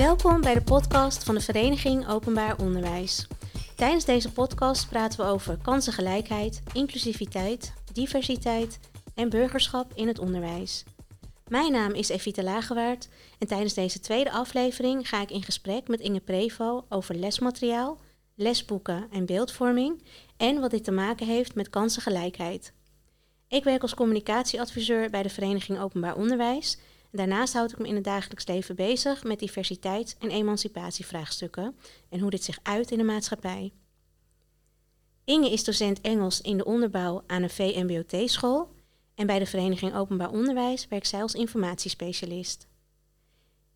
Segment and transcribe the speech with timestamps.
[0.00, 3.26] Welkom bij de podcast van de Vereniging Openbaar Onderwijs.
[3.76, 8.78] Tijdens deze podcast praten we over kansengelijkheid, inclusiviteit, diversiteit
[9.14, 10.84] en burgerschap in het onderwijs.
[11.48, 13.08] Mijn naam is Evita Lagewaard
[13.38, 17.98] en tijdens deze tweede aflevering ga ik in gesprek met Inge Prevo over lesmateriaal,
[18.34, 20.02] lesboeken en beeldvorming
[20.36, 22.72] en wat dit te maken heeft met kansengelijkheid.
[23.48, 26.78] Ik werk als communicatieadviseur bij de Vereniging Openbaar Onderwijs.
[27.12, 31.76] Daarnaast houd ik me in het dagelijks leven bezig met diversiteit- en emancipatievraagstukken
[32.08, 33.72] en hoe dit zich uit in de maatschappij.
[35.24, 38.70] Inge is docent Engels in de onderbouw aan een VMBOT-school
[39.14, 42.68] en bij de Vereniging Openbaar Onderwijs werkt zij als informatiespecialist.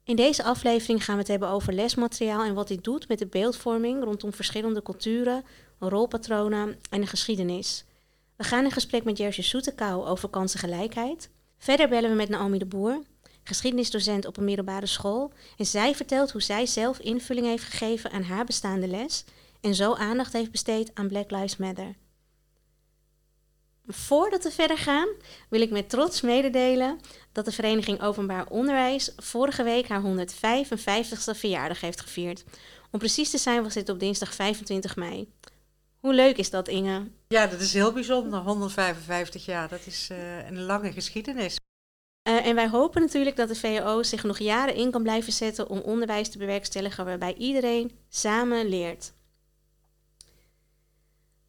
[0.05, 3.27] In deze aflevering gaan we het hebben over lesmateriaal en wat dit doet met de
[3.27, 5.45] beeldvorming rondom verschillende culturen,
[5.78, 7.84] rolpatronen en de geschiedenis.
[8.37, 11.30] We gaan in gesprek met Jersey Soetekou over kansengelijkheid.
[11.59, 13.03] Verder bellen we met Naomi de Boer,
[13.45, 15.33] geschiedenisdocent op een middelbare school.
[15.56, 19.25] En zij vertelt hoe zij zelf invulling heeft gegeven aan haar bestaande les
[19.61, 21.95] en zo aandacht heeft besteed aan Black Lives Matter.
[23.87, 25.09] Voordat we verder gaan,
[25.48, 27.00] wil ik met trots mededelen
[27.33, 32.45] dat de Vereniging Openbaar Onderwijs vorige week haar 155ste verjaardag heeft gevierd.
[32.91, 35.33] Om precies te zijn was dit op dinsdag 25 mei.
[36.00, 37.11] Hoe leuk is dat, Inge?
[37.28, 38.41] Ja, dat is heel bijzonder.
[38.41, 41.56] 155 jaar, dat is uh, een lange geschiedenis.
[42.25, 45.69] Uh, en wij hopen natuurlijk dat de VO zich nog jaren in kan blijven zetten
[45.69, 49.12] om onderwijs te bewerkstelligen waarbij iedereen samen leert.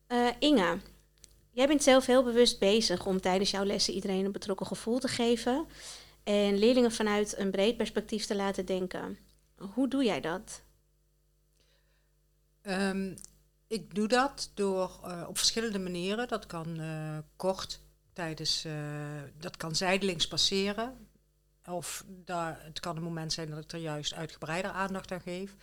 [0.07, 0.79] Uh, Inge,
[1.51, 5.07] jij bent zelf heel bewust bezig om tijdens jouw lessen iedereen een betrokken gevoel te
[5.07, 5.65] geven
[6.23, 9.17] en leerlingen vanuit een breed perspectief te laten denken.
[9.57, 10.61] Hoe doe jij dat?
[12.61, 13.15] Um,
[13.67, 16.27] ik doe dat door uh, op verschillende manieren.
[16.27, 16.79] Dat kan
[17.35, 17.79] kort
[18.15, 18.73] tijdens, uh,
[19.39, 21.07] dat kan zijdelings passeren.
[21.65, 25.55] Of daar, het kan een moment zijn dat ik er juist uitgebreider aandacht aan geef.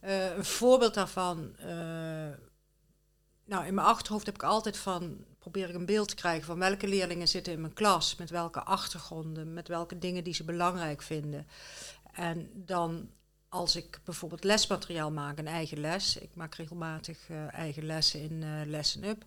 [0.00, 1.56] een voorbeeld daarvan,
[3.44, 6.58] nou in mijn achterhoofd heb ik altijd van, probeer ik een beeld te krijgen van
[6.58, 11.02] welke leerlingen zitten in mijn klas, met welke achtergronden, met welke dingen die ze belangrijk
[11.02, 11.46] vinden.
[12.12, 13.10] En dan
[13.48, 16.16] als ik bijvoorbeeld lesmateriaal maak, een eigen les.
[16.16, 17.18] Ik maak regelmatig
[17.50, 19.24] eigen lessen in Lesson Up.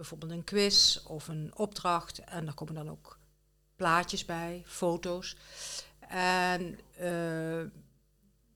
[0.00, 2.18] Bijvoorbeeld een quiz of een opdracht.
[2.18, 3.18] En daar komen dan ook
[3.76, 5.36] plaatjes bij, foto's.
[6.08, 7.62] En uh,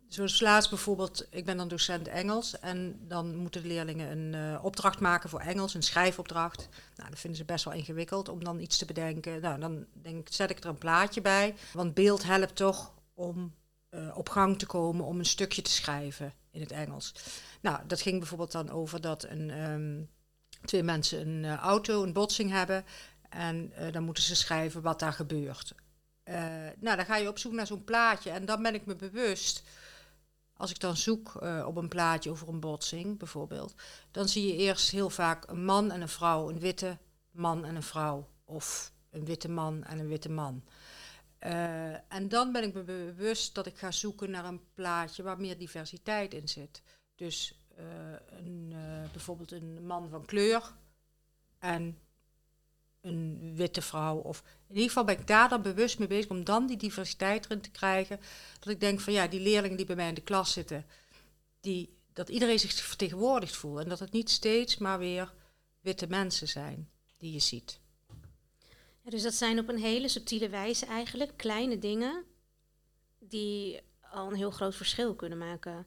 [0.09, 2.59] zoals laatst bijvoorbeeld, ik ben dan docent Engels.
[2.59, 6.69] En dan moeten de leerlingen een opdracht maken voor Engels, een schrijfopdracht.
[6.97, 9.41] Nou, dat vinden ze best wel ingewikkeld om dan iets te bedenken.
[9.41, 11.55] Nou, dan denk, zet ik er een plaatje bij.
[11.73, 13.55] Want beeld helpt toch om
[13.91, 17.15] uh, op gang te komen om een stukje te schrijven in het Engels.
[17.61, 20.09] Nou, dat ging bijvoorbeeld dan over dat een, um,
[20.65, 22.85] twee mensen een uh, auto, een botsing hebben.
[23.29, 25.75] En uh, dan moeten ze schrijven wat daar gebeurt.
[26.81, 28.31] nou, dan ga je op zoek naar zo'n plaatje.
[28.31, 29.63] En dan ben ik me bewust,
[30.57, 31.35] als ik dan zoek
[31.67, 33.75] op een plaatje over een botsing bijvoorbeeld,
[34.11, 36.99] dan zie je eerst heel vaak een man en een vrouw, een witte
[37.31, 38.29] man en een vrouw.
[38.45, 40.65] Of een witte man en een witte man.
[42.09, 45.59] En dan ben ik me bewust dat ik ga zoeken naar een plaatje waar meer
[45.59, 46.83] diversiteit in zit.
[47.15, 47.64] Dus
[48.39, 50.73] een, uh, bijvoorbeeld een man van kleur
[51.59, 51.99] en
[53.01, 54.17] een witte vrouw.
[54.17, 57.45] Of in ieder geval ben ik daar dan bewust mee bezig om dan die diversiteit
[57.45, 58.21] erin te krijgen.
[58.61, 60.87] Dat ik denk van ja, die leerlingen die bij mij in de klas zitten,
[61.61, 63.81] die, dat iedereen zich vertegenwoordigd voelt.
[63.81, 65.33] En dat het niet steeds maar weer
[65.81, 67.81] witte mensen zijn die je ziet.
[69.01, 72.25] Ja, dus dat zijn op een hele subtiele wijze eigenlijk kleine dingen
[73.19, 75.87] die al een heel groot verschil kunnen maken.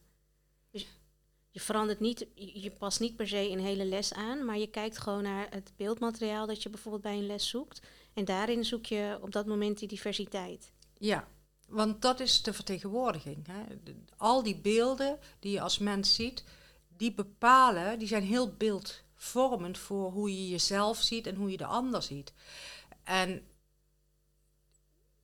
[1.58, 4.98] Je verandert niet, je past niet per se een hele les aan, maar je kijkt
[4.98, 7.82] gewoon naar het beeldmateriaal dat je bijvoorbeeld bij een les zoekt.
[8.14, 10.72] En daarin zoek je op dat moment die diversiteit.
[10.98, 11.28] Ja,
[11.68, 13.48] want dat is de vertegenwoordiging.
[13.48, 13.64] Hè.
[14.18, 16.44] Al die beelden die je als mens ziet,
[16.98, 21.66] die bepalen, die zijn heel beeldvormend voor hoe je jezelf ziet en hoe je de
[21.66, 22.34] ander ziet.
[23.04, 23.48] En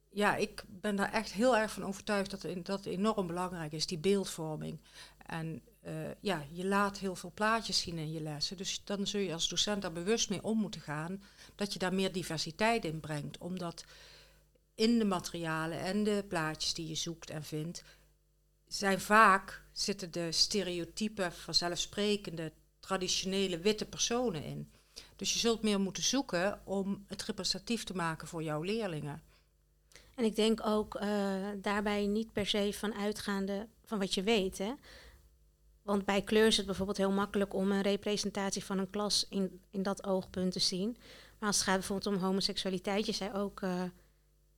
[0.10, 3.98] ja, ik ben daar echt heel erg van overtuigd dat, dat enorm belangrijk is, die
[3.98, 4.80] beeldvorming.
[5.25, 8.57] En uh, ja, je laat heel veel plaatjes zien in je lessen.
[8.57, 11.24] Dus dan zul je als docent daar bewust mee om moeten gaan.
[11.56, 13.38] Dat je daar meer diversiteit in brengt.
[13.38, 13.83] Omdat
[14.75, 17.83] in de materialen en de plaatjes die je zoekt en vindt,
[18.68, 24.71] zijn vaak zitten de stereotype, vanzelfsprekende, traditionele witte personen in.
[25.15, 29.21] Dus je zult meer moeten zoeken om het representatief te maken voor jouw leerlingen.
[30.15, 31.01] En ik denk ook uh,
[31.57, 34.57] daarbij niet per se van uitgaande van wat je weet.
[34.57, 34.74] Hè?
[35.83, 39.62] Want bij kleur is het bijvoorbeeld heel makkelijk om een representatie van een klas in,
[39.69, 40.97] in dat oogpunt te zien.
[41.39, 43.83] Maar als het gaat bijvoorbeeld om homoseksualiteit, je zei ook, uh,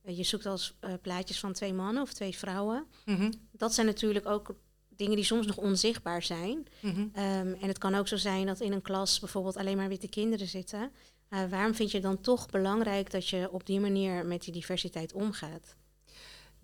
[0.02, 2.86] je zoekt als uh, plaatjes van twee mannen of twee vrouwen.
[3.04, 3.32] Mhm.
[3.52, 4.54] Dat zijn natuurlijk ook
[4.88, 6.66] dingen die soms nog onzichtbaar zijn.
[6.80, 7.00] Mhm.
[7.00, 7.10] Um,
[7.54, 10.46] en het kan ook zo zijn dat in een klas bijvoorbeeld alleen maar witte kinderen
[10.46, 10.90] zitten.
[11.30, 15.12] Uh, waarom vind je dan toch belangrijk dat je op die manier met die diversiteit
[15.12, 15.76] omgaat?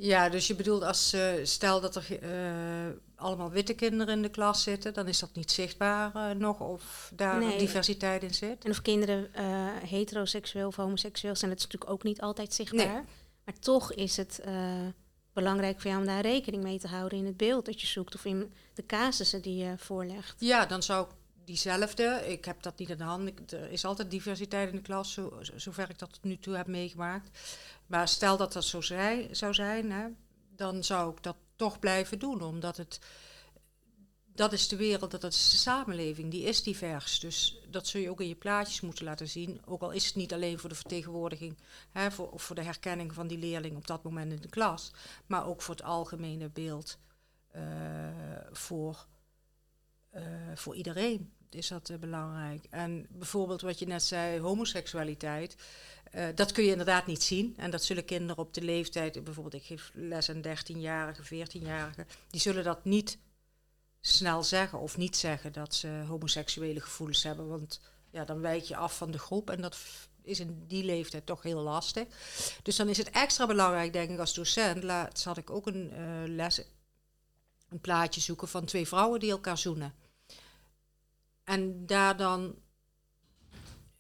[0.05, 4.29] Ja, dus je bedoelt als uh, stel dat er uh, allemaal witte kinderen in de
[4.29, 7.59] klas zitten, dan is dat niet zichtbaar uh, nog of daar Nee.
[7.59, 8.65] diversiteit in zit.
[8.65, 9.31] En of kinderen
[9.87, 13.05] heteroseksueel of homoseksueel zijn, dat is natuurlijk ook niet altijd zichtbaar.
[13.45, 14.43] Maar toch is het
[15.33, 18.15] belangrijk voor jou om daar rekening mee te houden in het beeld dat je zoekt
[18.15, 20.35] of in de casussen die je voorlegt.
[20.39, 21.15] Ja, dan zou ik
[21.45, 24.83] diezelfde, ik heb dat niet aan de hand, ik, er is altijd diversiteit in de
[24.83, 27.39] klas, zo, zover ik dat tot nu toe heb meegemaakt.
[27.93, 28.81] Maar stel dat dat zo
[29.31, 30.07] zou zijn, hè,
[30.57, 33.01] dan zou ik dat toch blijven doen, omdat het,
[34.35, 37.21] dat is de wereld, dat is de samenleving, die is divers.
[37.21, 40.15] Dus dat zul je ook in je plaatjes moeten laten zien, ook al is het
[40.15, 41.59] niet alleen voor de vertegenwoordiging,
[41.91, 44.93] hè, voor, of voor de herkenning van die leerling op dat moment in de klas,
[45.27, 46.99] maar ook voor het algemene beeld
[47.57, 47.63] uh,
[48.53, 49.07] voor
[50.15, 50.23] uh,
[50.55, 52.67] voor iedereen is dat uh, belangrijk.
[52.71, 55.57] En bijvoorbeeld wat je net zei, homoseksualiteit,
[56.15, 57.55] uh, dat kun je inderdaad niet zien.
[57.57, 62.41] En dat zullen kinderen op de leeftijd, bijvoorbeeld ik geef les aan 13-jarigen, 14-jarigen, die
[62.41, 63.19] zullen dat niet
[64.01, 67.49] snel zeggen of niet zeggen dat ze homoseksuele gevoelens hebben.
[67.49, 69.77] Want ja, dan wijk je af van de groep en dat
[70.23, 72.07] is in die leeftijd toch heel lastig.
[72.63, 74.83] Dus dan is het extra belangrijk, denk ik, als docent.
[74.83, 75.93] Laatst had ik ook een
[76.37, 76.63] les
[77.73, 79.95] een plaatje zoeken van twee vrouwen die elkaar zoenen.
[81.45, 82.55] En daar dan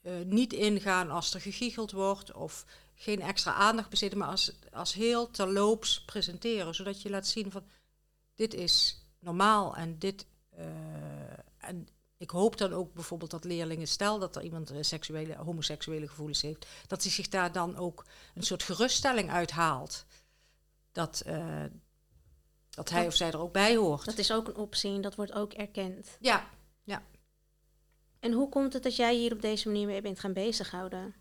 [0.02, 4.94] uh, niet ingaan als er gegiecheld wordt of geen extra aandacht bezitten, maar als, als
[4.94, 7.64] heel terloops presenteren, zodat je laat zien van
[8.34, 10.26] dit is normaal en dit.
[10.58, 10.66] Uh,
[11.58, 16.42] en ik hoop dan ook bijvoorbeeld dat leerlingen, stel dat er iemand seksuele, homoseksuele gevoelens
[16.42, 20.04] heeft, dat hij zich daar dan ook een soort geruststelling uithaalt.
[20.92, 21.64] Dat, uh,
[22.70, 24.04] dat hij of zij er ook bij hoort.
[24.04, 26.16] Dat is ook een optie en dat wordt ook erkend.
[26.20, 26.50] Ja.
[28.22, 31.14] En hoe komt het dat jij hier op deze manier mee bent gaan bezighouden?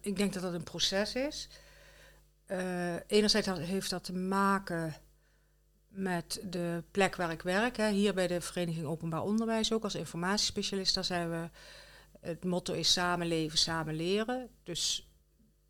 [0.00, 1.48] Ik denk dat dat een proces is.
[2.46, 4.94] Uh, enerzijds heeft dat te maken
[5.88, 7.76] met de plek waar ik werk.
[7.76, 7.90] Hè.
[7.90, 11.48] Hier bij de Vereniging Openbaar Onderwijs, ook als informatiespecialist, daar zijn we.
[12.20, 14.48] Het motto is samenleven, samen leren.
[14.62, 15.08] Dus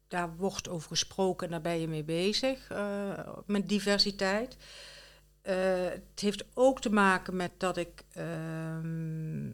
[0.08, 4.56] daar wordt over gesproken en daar ben je mee bezig, uh, met diversiteit.
[5.50, 9.52] Uh, het heeft ook te maken met dat ik uh,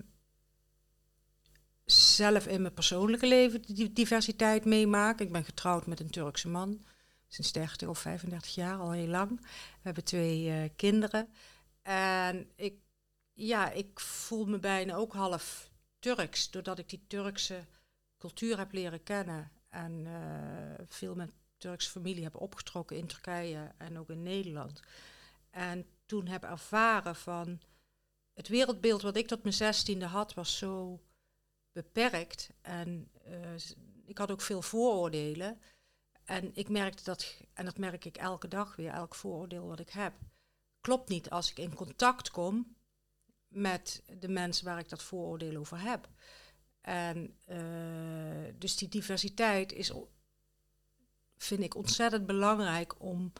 [1.84, 5.20] zelf in mijn persoonlijke leven die diversiteit meemaak.
[5.20, 6.84] Ik ben getrouwd met een Turkse man,
[7.28, 9.40] sinds 30 of 35 jaar, al heel lang.
[9.40, 11.28] We hebben twee uh, kinderen.
[11.82, 12.74] En ik,
[13.32, 17.64] ja, ik voel me bijna ook half Turks, doordat ik die Turkse
[18.18, 23.98] cultuur heb leren kennen en uh, veel met Turkse familie heb opgetrokken in Turkije en
[23.98, 24.82] ook in Nederland.
[25.50, 27.60] En toen heb ervaren van
[28.32, 31.00] het wereldbeeld wat ik tot mijn zestiende had, was zo
[31.72, 32.50] beperkt.
[32.60, 33.54] En uh,
[34.04, 35.60] ik had ook veel vooroordelen.
[36.24, 39.90] En ik merkte dat, en dat merk ik elke dag weer, elk vooroordeel wat ik
[39.90, 40.12] heb,
[40.80, 42.76] klopt niet als ik in contact kom
[43.48, 46.08] met de mensen waar ik dat vooroordeel over heb.
[46.80, 49.92] En uh, dus die diversiteit is,
[51.36, 53.32] vind ik ontzettend belangrijk om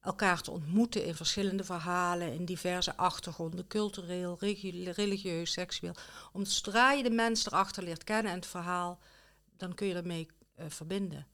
[0.00, 4.36] elkaar te ontmoeten in verschillende verhalen, in diverse achtergronden, cultureel,
[4.94, 5.94] religieus, seksueel.
[6.32, 8.98] Om zodra je de mens erachter leert kennen en het verhaal,
[9.56, 10.28] dan kun je ermee
[10.58, 11.26] uh, verbinden.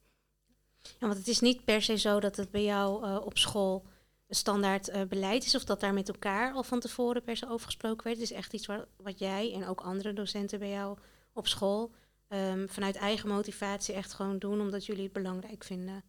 [0.81, 3.85] Ja, want het is niet per se zo dat het bij jou uh, op school
[4.27, 7.49] een standaard uh, beleid is, of dat daar met elkaar al van tevoren per se
[7.49, 8.19] over gesproken werd.
[8.19, 10.97] Het is echt iets wat jij en ook andere docenten bij jou
[11.33, 11.93] op school
[12.27, 16.03] um, vanuit eigen motivatie echt gewoon doen, omdat jullie het belangrijk vinden.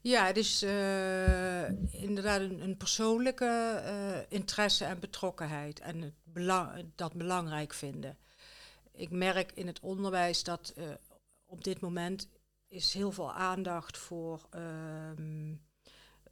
[0.00, 1.68] Ja, het is uh,
[2.02, 8.18] inderdaad een, een persoonlijke uh, interesse en betrokkenheid en het belang, dat belangrijk vinden.
[8.92, 10.90] Ik merk in het onderwijs dat uh,
[11.46, 12.28] op dit moment
[12.68, 15.62] is heel veel aandacht voor um,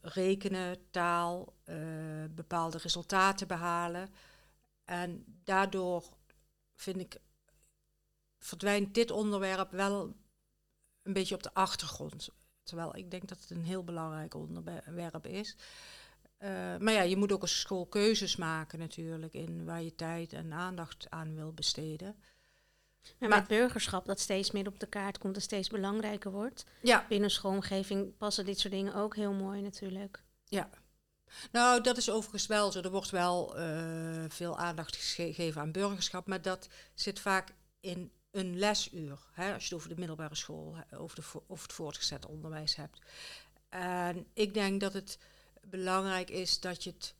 [0.01, 1.55] rekenen, taal,
[2.31, 4.09] bepaalde resultaten behalen.
[4.85, 6.05] En daardoor
[6.75, 7.21] vind ik
[8.39, 10.15] verdwijnt dit onderwerp wel
[11.03, 12.29] een beetje op de achtergrond.
[12.62, 15.57] Terwijl ik denk dat het een heel belangrijk onderwerp is.
[16.38, 16.49] Uh,
[16.79, 20.52] maar ja, je moet ook als school keuzes maken natuurlijk in waar je tijd en
[20.52, 22.17] aandacht aan wil besteden.
[23.19, 26.64] Maar, maar met burgerschap dat steeds meer op de kaart komt en steeds belangrijker wordt.
[26.83, 27.07] Ja.
[27.09, 30.23] Binnen schoolomgeving passen dit soort dingen ook heel mooi natuurlijk.
[30.45, 30.71] Ja.
[31.52, 32.81] Nou, dat is overigens wel zo.
[32.81, 38.59] Er wordt wel uh, veel aandacht gegeven aan burgerschap, maar dat zit vaak in een
[38.59, 39.19] lesuur.
[39.33, 42.99] Hè, als je het over de middelbare school over de, of het voortgezet onderwijs hebt.
[43.69, 45.19] En ik denk dat het
[45.61, 47.15] belangrijk is dat je het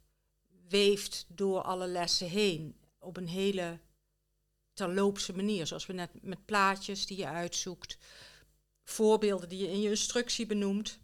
[0.69, 2.77] weeft door alle lessen heen.
[2.99, 3.79] Op een hele
[4.73, 5.67] terloopse manier.
[5.67, 7.99] Zoals we net met plaatjes die je uitzoekt.
[8.85, 10.99] Voorbeelden die je in je instructie benoemt.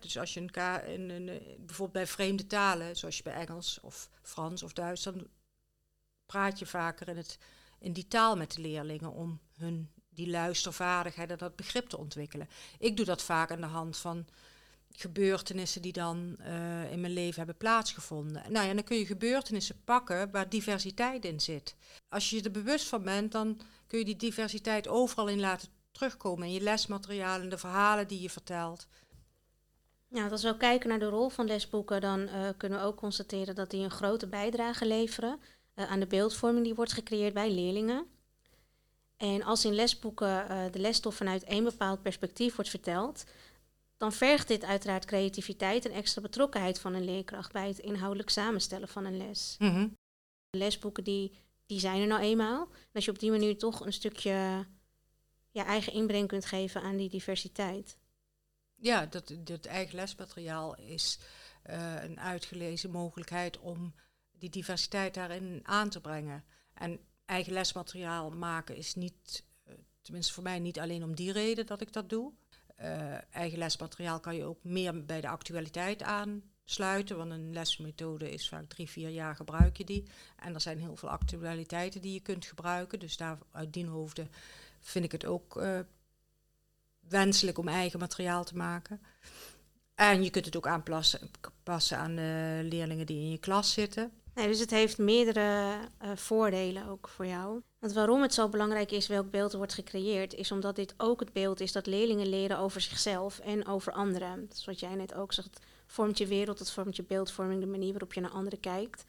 [0.00, 1.26] Dus als je een, een,
[1.58, 5.26] bijvoorbeeld bij vreemde talen, zoals je bij Engels of Frans of Duits, dan
[6.26, 7.38] praat je vaker in, het,
[7.80, 12.48] in die taal met de leerlingen om hun die luistervaardigheid en dat begrip te ontwikkelen.
[12.78, 14.26] Ik doe dat vaak aan de hand van
[14.92, 18.52] gebeurtenissen die dan uh, in mijn leven hebben plaatsgevonden.
[18.52, 21.74] Nou ja, dan kun je gebeurtenissen pakken waar diversiteit in zit.
[22.08, 26.46] Als je er bewust van bent, dan kun je die diversiteit overal in laten terugkomen.
[26.46, 28.86] In je lesmateriaal, in de verhalen die je vertelt.
[30.08, 33.54] Ja, als we kijken naar de rol van lesboeken, dan uh, kunnen we ook constateren
[33.54, 35.40] dat die een grote bijdrage leveren
[35.74, 38.06] uh, aan de beeldvorming die wordt gecreëerd bij leerlingen.
[39.16, 43.24] En als in lesboeken de lesstof vanuit één bepaald perspectief wordt verteld,
[44.00, 48.88] dan vergt dit uiteraard creativiteit en extra betrokkenheid van een leerkracht bij het inhoudelijk samenstellen
[48.88, 49.56] van een les.
[49.58, 49.88] Mhm.
[50.50, 52.60] Lesboeken die, die zijn er nou eenmaal.
[52.60, 54.66] En als je op die manier toch een stukje
[55.50, 57.98] ja, eigen inbreng kunt geven aan die diversiteit.
[58.76, 61.18] Ja, dat, dat eigen lesmateriaal is
[61.70, 63.94] uh, een uitgelezen mogelijkheid om
[64.40, 66.44] die diversiteit daarin aan te brengen.
[66.74, 71.66] En eigen lesmateriaal maken is niet, uh, tenminste voor mij niet alleen om die reden
[71.66, 72.32] dat ik dat doe.
[72.80, 77.16] Uh, eigen lesmateriaal kan je ook meer bij de actualiteit aansluiten.
[77.16, 80.04] Want een lesmethode is vaak drie, vier jaar gebruik je die.
[80.36, 82.98] En er zijn heel veel actualiteiten die je kunt gebruiken.
[82.98, 84.26] Dus daar uit die hoofde
[84.80, 85.80] vind ik het ook uh,
[87.00, 89.00] wenselijk om eigen materiaal te maken.
[89.94, 94.12] En je kunt het ook aanpassen aan de leerlingen die in je klas zitten.
[94.34, 97.60] Nee, dus het heeft meerdere uh, voordelen ook voor jou.
[97.78, 101.20] Want waarom het zo belangrijk is welk beeld er wordt gecreëerd, is omdat dit ook
[101.20, 104.48] het beeld is dat leerlingen leren over zichzelf en over anderen.
[104.52, 107.90] Is wat jij net ook zegt, vormt je wereld, het vormt je beeldvorming, de manier
[107.90, 109.04] waarop je naar anderen kijkt.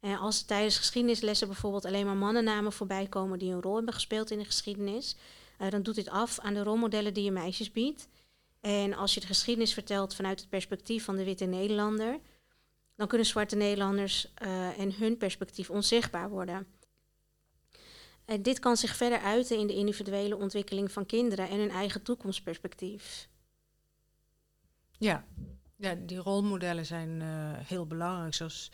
[0.00, 3.94] En als er tijdens geschiedenislessen bijvoorbeeld alleen maar mannennamen voorbij komen die een rol hebben
[3.94, 5.16] gespeeld in de geschiedenis,
[5.60, 8.08] uh, dan doet dit af aan de rolmodellen die je meisjes biedt.
[8.60, 12.18] En als je de geschiedenis vertelt vanuit het perspectief van de witte Nederlander,
[12.96, 16.66] dan kunnen zwarte Nederlanders uh, en hun perspectief onzichtbaar worden.
[18.24, 22.02] En dit kan zich verder uiten in de individuele ontwikkeling van kinderen en hun eigen
[22.02, 23.28] toekomstperspectief.
[24.98, 25.24] Ja,
[25.76, 28.34] ja die rolmodellen zijn uh, heel belangrijk.
[28.34, 28.70] Zoals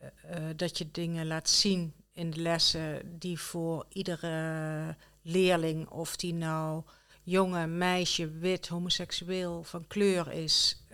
[0.00, 6.34] uh, dat je dingen laat zien in de lessen die voor iedere leerling, of die
[6.34, 6.82] nou
[7.22, 10.84] jongen, meisje, wit, homoseksueel, van kleur is,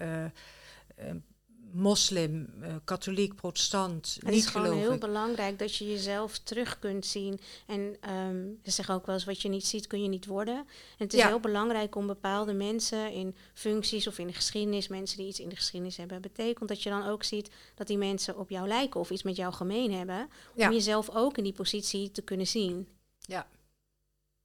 [1.75, 7.41] moslim, uh, katholiek, protestant, het is gewoon heel belangrijk dat je jezelf terug kunt zien.
[7.67, 10.57] En um, ze zeggen ook wel eens, wat je niet ziet kun je niet worden.
[10.57, 10.65] En
[10.97, 15.27] het is heel belangrijk om bepaalde mensen in functies of in de geschiedenis, mensen die
[15.27, 18.51] iets in de geschiedenis hebben betekend, dat je dan ook ziet dat die mensen op
[18.51, 20.29] jou lijken of iets met jou gemeen hebben.
[20.57, 22.89] Om jezelf ook in die positie te kunnen zien.
[23.19, 23.47] Ja.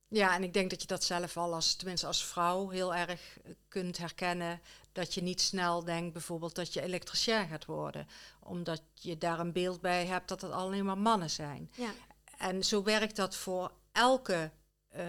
[0.07, 3.38] Ja, en ik denk dat je dat zelf al als, tenminste als vrouw, heel erg
[3.67, 4.62] kunt herkennen
[5.00, 8.08] dat je niet snel denkt bijvoorbeeld dat je elektricien gaat worden.
[8.39, 11.72] Omdat je daar een beeld bij hebt dat het alleen maar mannen zijn.
[11.75, 11.91] Ja.
[12.38, 14.51] En zo werkt dat voor elke,
[14.96, 15.03] uh,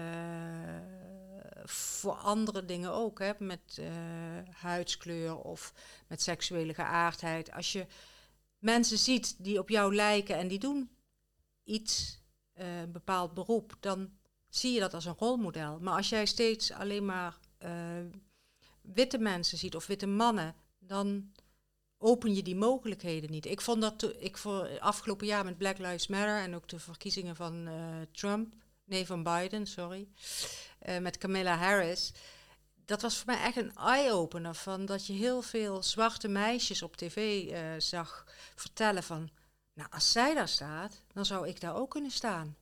[1.65, 3.19] voor andere dingen ook.
[3.19, 3.87] Hè, met uh,
[4.51, 5.73] huidskleur of
[6.07, 7.51] met seksuele geaardheid.
[7.51, 7.85] Als je
[8.57, 10.89] mensen ziet die op jou lijken en die doen
[11.63, 12.19] iets,
[12.55, 14.11] uh, een bepaald beroep, dan
[14.49, 15.79] zie je dat als een rolmodel.
[15.79, 17.37] Maar als jij steeds alleen maar
[18.93, 21.31] witte mensen ziet of witte mannen, dan
[21.97, 23.45] open je die mogelijkheden niet.
[23.45, 27.35] Ik vond dat ik voor afgelopen jaar met Black Lives Matter en ook de verkiezingen
[27.35, 27.73] van uh,
[28.11, 30.07] Trump, nee van Biden, sorry,
[30.87, 32.11] uh, met Camilla Harris.
[32.85, 36.95] Dat was voor mij echt een eye-opener van dat je heel veel zwarte meisjes op
[36.95, 39.29] tv uh, zag vertellen van,
[39.73, 42.57] nou als zij daar staat, dan zou ik daar ook kunnen staan.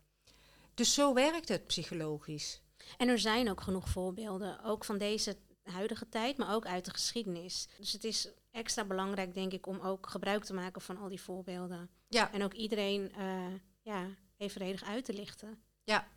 [0.74, 2.62] Dus zo werkt het psychologisch.
[2.98, 5.38] En er zijn ook genoeg voorbeelden, ook van deze
[5.72, 7.68] huidige tijd, maar ook uit de geschiedenis.
[7.78, 11.22] Dus het is extra belangrijk, denk ik, om ook gebruik te maken van al die
[11.22, 11.90] voorbeelden.
[12.08, 12.32] Ja.
[12.32, 13.46] En ook iedereen uh,
[13.82, 14.06] ja,
[14.38, 15.64] evenredig uit te lichten.
[15.84, 16.08] Ja.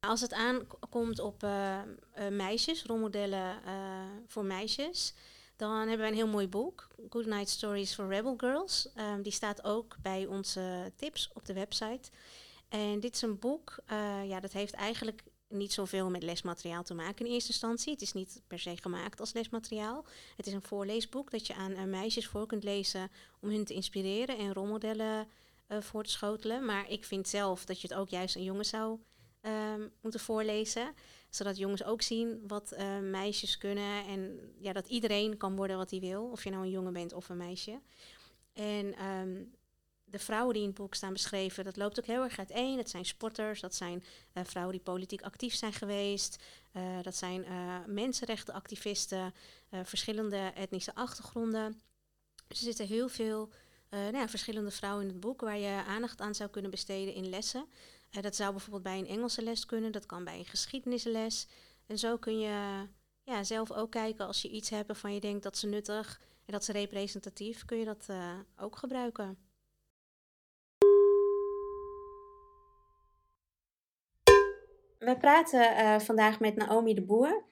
[0.00, 1.78] Als het aankomt op uh,
[2.18, 3.56] uh, meisjes, rolmodellen
[4.26, 5.14] voor meisjes,
[5.56, 8.88] dan hebben wij een heel mooi boek, Good Night Stories for Rebel Girls.
[8.96, 12.10] Um, die staat ook bij onze tips op de website.
[12.68, 13.78] En dit is een boek,
[14.24, 17.92] ja, dat heeft eigenlijk niet zoveel met lesmateriaal te maken in eerste instantie.
[17.92, 20.04] Het is niet per se gemaakt als lesmateriaal.
[20.36, 23.74] Het is een voorleesboek dat je aan uh, meisjes voor kunt lezen om hun te
[23.74, 25.28] inspireren en rolmodellen
[25.68, 26.64] uh, voor te schotelen.
[26.64, 28.98] Maar ik vind zelf dat je het ook juist aan jongens zou
[29.40, 30.94] ehm, moeten voorlezen.
[31.30, 34.06] Zodat jongens ook zien wat uh, meisjes kunnen.
[34.06, 36.24] En ja, dat iedereen kan worden wat hij wil.
[36.24, 37.80] Of je nou een jongen bent of een meisje.
[38.52, 39.52] En um,
[40.10, 42.76] de vrouwen die in het boek staan beschreven, dat loopt ook heel erg uiteen.
[42.76, 46.42] Dat zijn sporters, dat zijn uh, vrouwen die politiek actief zijn geweest.
[46.72, 49.34] Uh, dat zijn uh, mensenrechtenactivisten,
[49.82, 51.80] verschillende etnische achtergronden.
[52.46, 53.50] Dus er zitten heel veel
[53.90, 57.28] nou ja, verschillende vrouwen in het boek waar je aandacht aan zou kunnen besteden in
[57.28, 57.66] lessen.
[58.10, 61.46] dat zou bijvoorbeeld bij een Engelse les kunnen, dat kan bij een geschiedenisles.
[61.86, 62.86] En zo kun je
[63.22, 66.52] ja, zelf ook kijken als je iets hebt waarvan je denkt dat ze nuttig en
[66.52, 68.08] dat ze representatief, kun je dat
[68.56, 69.47] ook gebruiken.
[74.98, 77.44] We praten uh, vandaag met Naomi de Boer.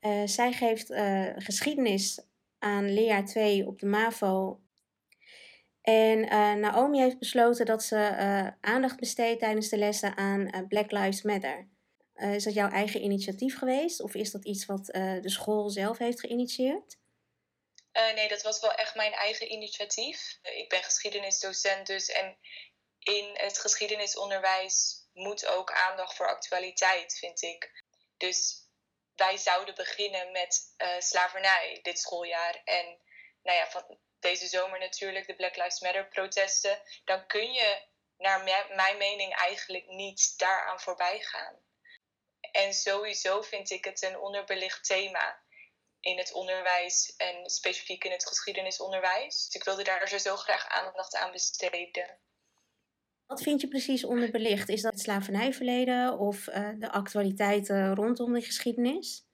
[0.00, 2.20] Uh, zij geeft uh, geschiedenis
[2.58, 4.60] aan leerjaar 2 op de MAVO.
[5.82, 6.20] En
[6.60, 7.96] Naomi heeft besloten dat ze
[8.60, 11.68] aandacht besteedt tijdens de lessen aan Black Lives Matter.
[12.14, 16.20] is dat jouw eigen initiatief geweest of is dat iets wat de school zelf heeft
[16.20, 16.98] geïnitieerd?
[18.14, 20.38] nee, dat was wel echt mijn eigen initiatief.
[20.42, 22.36] ik ben geschiedenisdocent dus en
[22.98, 27.84] in het geschiedenisonderwijs moet ook aandacht voor actualiteit, vind ik.
[28.16, 28.66] Dus
[29.14, 32.60] wij zouden beginnen met uh, slavernij dit schooljaar.
[32.64, 32.98] En
[33.42, 36.82] nou ja, van deze zomer natuurlijk de Black Lives Matter protesten.
[37.04, 37.82] Dan kun je,
[38.16, 38.42] naar
[38.74, 41.62] mijn mening, eigenlijk niet daaraan voorbij gaan.
[42.52, 45.42] En sowieso vind ik het een onderbelicht thema
[46.00, 49.44] in het onderwijs en specifiek in het geschiedenisonderwijs.
[49.44, 52.18] Dus ik wilde daar zo graag aandacht aan besteden.
[53.28, 54.68] Wat vind je precies onderbelicht?
[54.68, 59.24] Is dat het slavernijverleden of uh, de actualiteiten rondom de geschiedenis?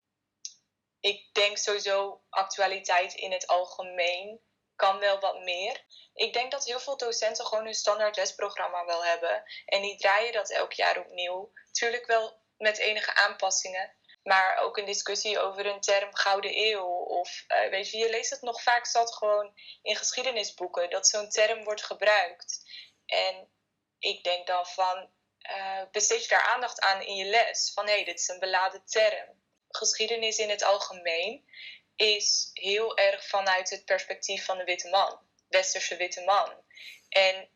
[1.00, 4.40] Ik denk sowieso actualiteit in het algemeen
[4.76, 5.84] kan wel wat meer.
[6.14, 9.42] Ik denk dat heel veel docenten gewoon een standaard lesprogramma wel hebben.
[9.66, 11.52] En die draaien dat elk jaar opnieuw.
[11.70, 13.96] Tuurlijk wel met enige aanpassingen.
[14.22, 16.86] Maar ook een discussie over een term Gouden Eeuw.
[17.04, 20.90] Of uh, weet je, je leest het nog vaak zat gewoon in geschiedenisboeken.
[20.90, 22.62] Dat zo'n term wordt gebruikt.
[23.06, 23.48] En
[23.98, 25.10] ik denk dan van,
[25.50, 27.70] uh, besteed je daar aandacht aan in je les.
[27.74, 29.42] Van hé, dit is een beladen term.
[29.68, 31.48] Geschiedenis in het algemeen
[31.96, 35.20] is heel erg vanuit het perspectief van de witte man.
[35.48, 36.64] Westerse witte man.
[37.08, 37.48] En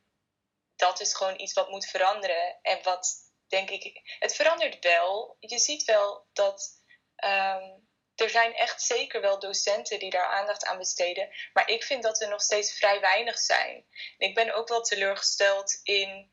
[0.77, 2.59] dat is gewoon iets wat moet veranderen.
[2.63, 5.37] En wat denk ik, het verandert wel.
[5.41, 6.83] Je ziet wel dat
[7.25, 7.88] um,
[8.21, 11.29] er zijn echt zeker wel docenten die daar aandacht aan besteden.
[11.53, 13.87] Maar ik vind dat er nog steeds vrij weinig zijn.
[14.19, 16.33] Ik ben ook wel teleurgesteld in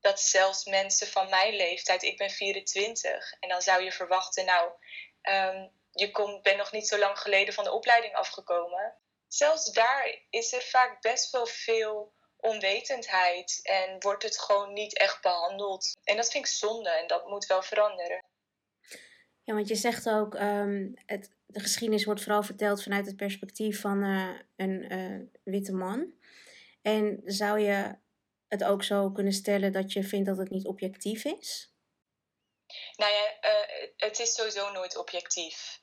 [0.00, 4.70] dat zelfs mensen van mijn leeftijd, ik ben 24, en dan zou je verwachten, nou,
[5.22, 8.94] um, je bent nog niet zo lang geleden van de opleiding afgekomen.
[9.28, 15.22] Zelfs daar is er vaak best wel veel onwetendheid en wordt het gewoon niet echt
[15.22, 15.96] behandeld.
[16.04, 18.24] En dat vind ik zonde en dat moet wel veranderen.
[19.50, 23.80] Ja, want je zegt ook, um, het, de geschiedenis wordt vooral verteld vanuit het perspectief
[23.80, 26.12] van uh, een uh, witte man.
[26.82, 27.98] En zou je
[28.48, 31.74] het ook zo kunnen stellen dat je vindt dat het niet objectief is?
[32.96, 35.82] Nou ja, uh, het is sowieso nooit objectief.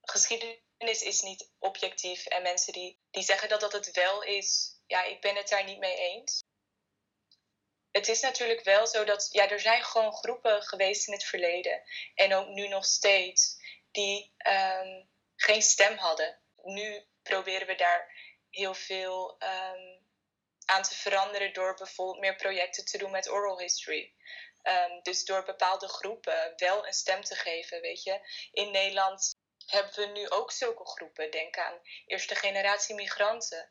[0.00, 2.26] Geschiedenis is niet objectief.
[2.26, 5.64] En mensen die, die zeggen dat dat het wel is, ja, ik ben het daar
[5.64, 6.40] niet mee eens.
[7.90, 11.82] Het is natuurlijk wel zo dat ja, er zijn gewoon groepen geweest in het verleden
[12.14, 13.58] en ook nu nog steeds
[13.90, 16.38] die um, geen stem hadden.
[16.62, 18.14] Nu proberen we daar
[18.50, 20.08] heel veel um,
[20.64, 24.14] aan te veranderen door bijvoorbeeld meer projecten te doen met oral history.
[24.62, 28.20] Um, dus door bepaalde groepen wel een stem te geven, weet je.
[28.52, 29.34] In Nederland
[29.66, 31.30] hebben we nu ook zulke groepen.
[31.30, 33.70] Denk aan eerste generatie migranten.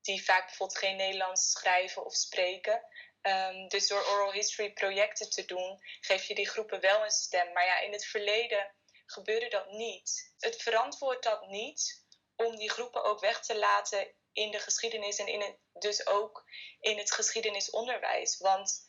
[0.00, 2.82] Die vaak bijvoorbeeld geen Nederlands schrijven of spreken.
[3.22, 7.52] Um, dus door oral history projecten te doen, geef je die groepen wel een stem.
[7.52, 8.74] Maar ja, in het verleden
[9.06, 10.34] gebeurde dat niet.
[10.38, 12.04] Het verantwoordt dat niet
[12.36, 16.44] om die groepen ook weg te laten in de geschiedenis en in het, dus ook
[16.80, 18.38] in het geschiedenisonderwijs.
[18.38, 18.86] Want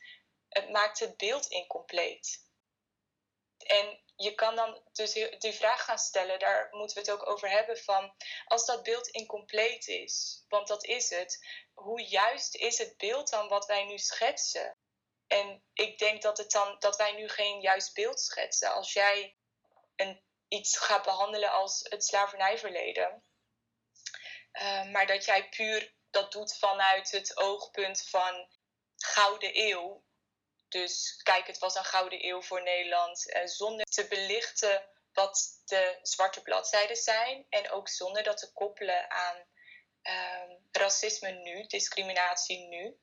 [0.50, 2.42] het maakt het beeld incompleet.
[3.58, 7.50] En je kan dan dus die vraag gaan stellen, daar moeten we het ook over
[7.50, 12.98] hebben van, als dat beeld incompleet is, want dat is het, hoe juist is het
[12.98, 14.78] beeld dan wat wij nu schetsen?
[15.28, 18.74] En ik denk dat, het dan, dat wij nu geen juist beeld schetsen.
[18.74, 19.38] Als jij
[19.96, 23.24] een, iets gaat behandelen als het slavernijverleden,
[24.54, 28.48] uh, maar dat jij puur dat doet vanuit het oogpunt van
[28.96, 30.04] Gouden Eeuw.
[30.74, 33.34] Dus kijk, het was een Gouden Eeuw voor Nederland.
[33.36, 37.46] Uh, zonder te belichten wat de zwarte bladzijden zijn.
[37.50, 39.38] En ook zonder dat te koppelen aan
[40.04, 42.98] uh, racisme nu, discriminatie nu.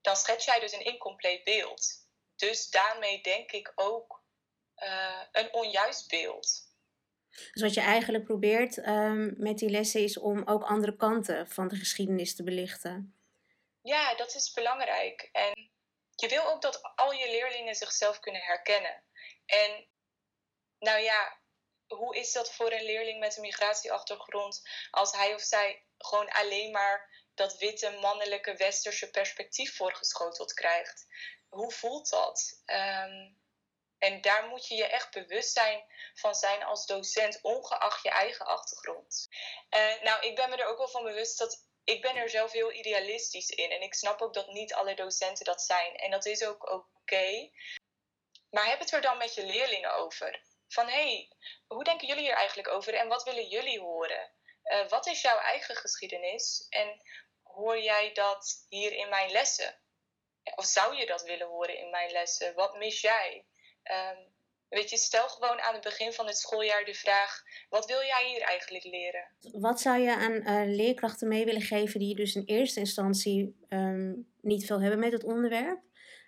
[0.00, 2.08] Dan schets jij dus een incompleet beeld.
[2.36, 4.22] dus daarmee denk ik ook
[4.76, 6.68] uh, een onjuist beeld.
[7.52, 11.68] Dus wat je eigenlijk probeert um, met die lessen is om ook andere kanten van
[11.68, 13.14] de geschiedenis te belichten.
[13.82, 15.28] Ja, dat is belangrijk.
[15.32, 15.69] En
[16.20, 19.04] je wil ook dat al je leerlingen zichzelf kunnen herkennen.
[19.46, 19.88] En
[20.78, 21.38] nou ja,
[21.86, 26.70] hoe is dat voor een leerling met een migratieachtergrond als hij of zij gewoon alleen
[26.70, 31.06] maar dat witte, mannelijke, westerse perspectief voorgeschoteld krijgt?
[31.48, 32.62] Hoe voelt dat?
[32.66, 33.38] Um,
[33.98, 38.46] en daar moet je je echt bewust zijn van zijn als docent, ongeacht je eigen
[38.46, 39.28] achtergrond.
[39.70, 42.52] Uh, nou, ik ben me er ook wel van bewust dat ik ben er zelf
[42.52, 43.70] heel idealistisch in.
[43.70, 45.96] En ik snap ook dat niet alle docenten dat zijn.
[45.96, 47.50] En dat is ook oké.
[48.50, 50.42] Maar heb het er dan met je leerlingen over.
[50.68, 51.32] Van hé, hey,
[51.66, 54.32] hoe denken jullie hier eigenlijk over en wat willen jullie horen?
[54.64, 57.02] Uh, wat is jouw eigen geschiedenis en
[57.42, 59.80] hoor jij dat hier in mijn lessen?
[60.54, 62.54] Of zou je dat willen horen in mijn lessen?
[62.54, 63.46] Wat mis jij?
[63.84, 64.29] Um,
[64.70, 68.28] weet je, stel gewoon aan het begin van het schooljaar de vraag: wat wil jij
[68.28, 69.28] hier eigenlijk leren?
[69.40, 74.32] Wat zou je aan uh, leerkrachten mee willen geven die dus in eerste instantie um,
[74.40, 75.80] niet veel hebben met het onderwerp,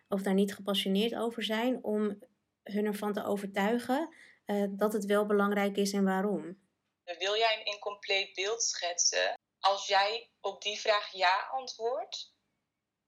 [0.08, 2.18] of daar niet gepassioneerd over zijn, om
[2.62, 4.14] hun ervan te overtuigen
[4.46, 6.60] uh, dat het wel belangrijk is en waarom?
[7.18, 9.38] Wil jij een incompleet beeld schetsen?
[9.58, 12.34] Als jij op die vraag ja antwoordt,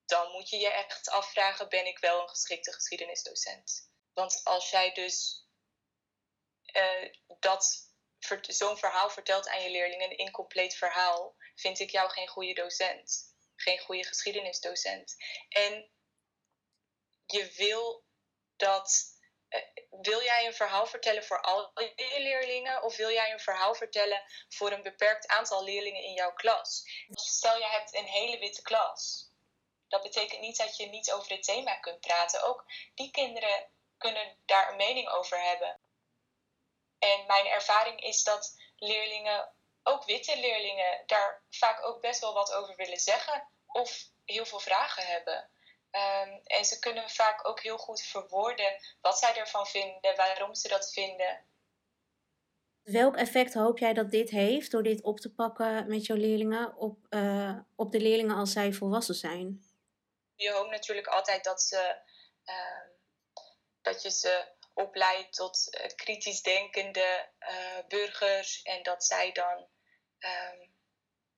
[0.06, 3.92] dan moet je je echt afvragen: ben ik wel een geschikte geschiedenisdocent?
[4.14, 5.46] Want als jij dus
[6.72, 7.92] uh, dat
[8.40, 13.32] zo'n verhaal vertelt aan je leerlingen, een incompleet verhaal, vind ik jou geen goede docent.
[13.56, 15.16] Geen goede geschiedenisdocent.
[15.48, 15.90] En
[17.26, 18.04] je wil
[18.56, 19.12] dat.
[19.48, 19.60] Uh,
[20.00, 24.22] wil jij een verhaal vertellen voor al je leerlingen of wil jij een verhaal vertellen
[24.48, 26.82] voor een beperkt aantal leerlingen in jouw klas?
[27.10, 29.30] Stel je hebt een hele witte klas.
[29.88, 32.42] Dat betekent niet dat je niet over het thema kunt praten.
[32.42, 33.68] Ook die kinderen
[34.04, 35.78] kunnen daar een mening over hebben.
[36.98, 39.48] En mijn ervaring is dat leerlingen,
[39.82, 43.90] ook witte leerlingen, daar vaak ook best wel wat over willen zeggen of
[44.24, 45.48] heel veel vragen hebben.
[45.90, 50.68] Um, en ze kunnen vaak ook heel goed verwoorden wat zij ervan vinden, waarom ze
[50.68, 51.44] dat vinden.
[52.82, 56.76] Welk effect hoop jij dat dit heeft door dit op te pakken met jouw leerlingen
[56.76, 59.64] op, uh, op de leerlingen als zij volwassen zijn?
[60.34, 61.96] Je hoopt natuurlijk altijd dat ze
[62.44, 62.93] uh,
[63.84, 64.44] dat je ze
[64.74, 69.58] opleidt tot uh, kritisch denkende uh, burgers en dat zij dan
[70.18, 70.72] um,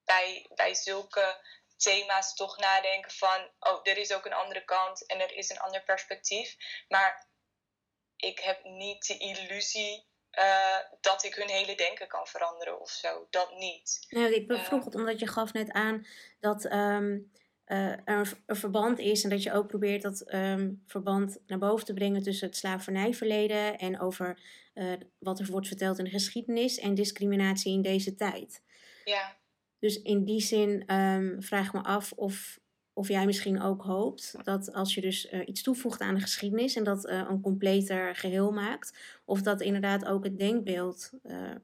[0.04, 1.40] bij, bij zulke
[1.76, 5.58] thema's toch nadenken van, oh, er is ook een andere kant en er is een
[5.58, 6.56] ander perspectief.
[6.88, 7.28] Maar
[8.16, 13.26] ik heb niet de illusie uh, dat ik hun hele denken kan veranderen of zo.
[13.30, 14.06] Dat niet.
[14.08, 16.06] Nee, ik vroeg het omdat je gaf net aan
[16.40, 17.32] dat um,
[17.66, 21.86] uh, er een verband is en dat je ook probeert dat um, verband naar boven
[21.86, 24.38] te brengen tussen het slavernijverleden en over
[24.74, 28.62] uh, wat er wordt verteld in de geschiedenis en discriminatie in deze tijd.
[29.04, 29.36] Ja.
[29.78, 32.60] Dus in die zin um, vraag ik me af of,
[32.92, 36.76] of jij misschien ook hoopt dat als je dus uh, iets toevoegt aan de geschiedenis
[36.76, 41.10] en dat een completer geheel maakt, of dat inderdaad ook het denkbeeld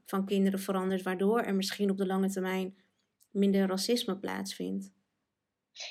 [0.04, 2.76] van kinderen verandert, waardoor er misschien op de lange termijn
[3.30, 4.90] minder racisme plaatsvindt.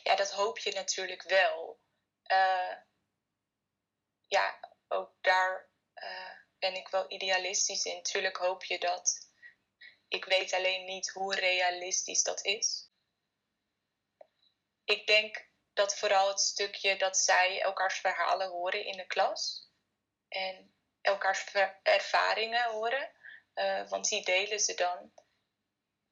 [0.04, 1.80] Ja, dat hoop je natuurlijk wel.
[2.28, 2.76] Uh,
[4.28, 8.04] ja, ook daar uh, ben ik wel idealistisch in.
[8.04, 9.30] Tuurlijk hoop je dat.
[10.08, 12.89] Ik weet alleen niet hoe realistisch dat is.
[14.86, 19.70] Ik denk dat vooral het stukje dat zij elkaars verhalen horen in de klas
[20.28, 23.12] en elkaars ervaringen horen,
[23.56, 25.13] uh, want die delen ze dan,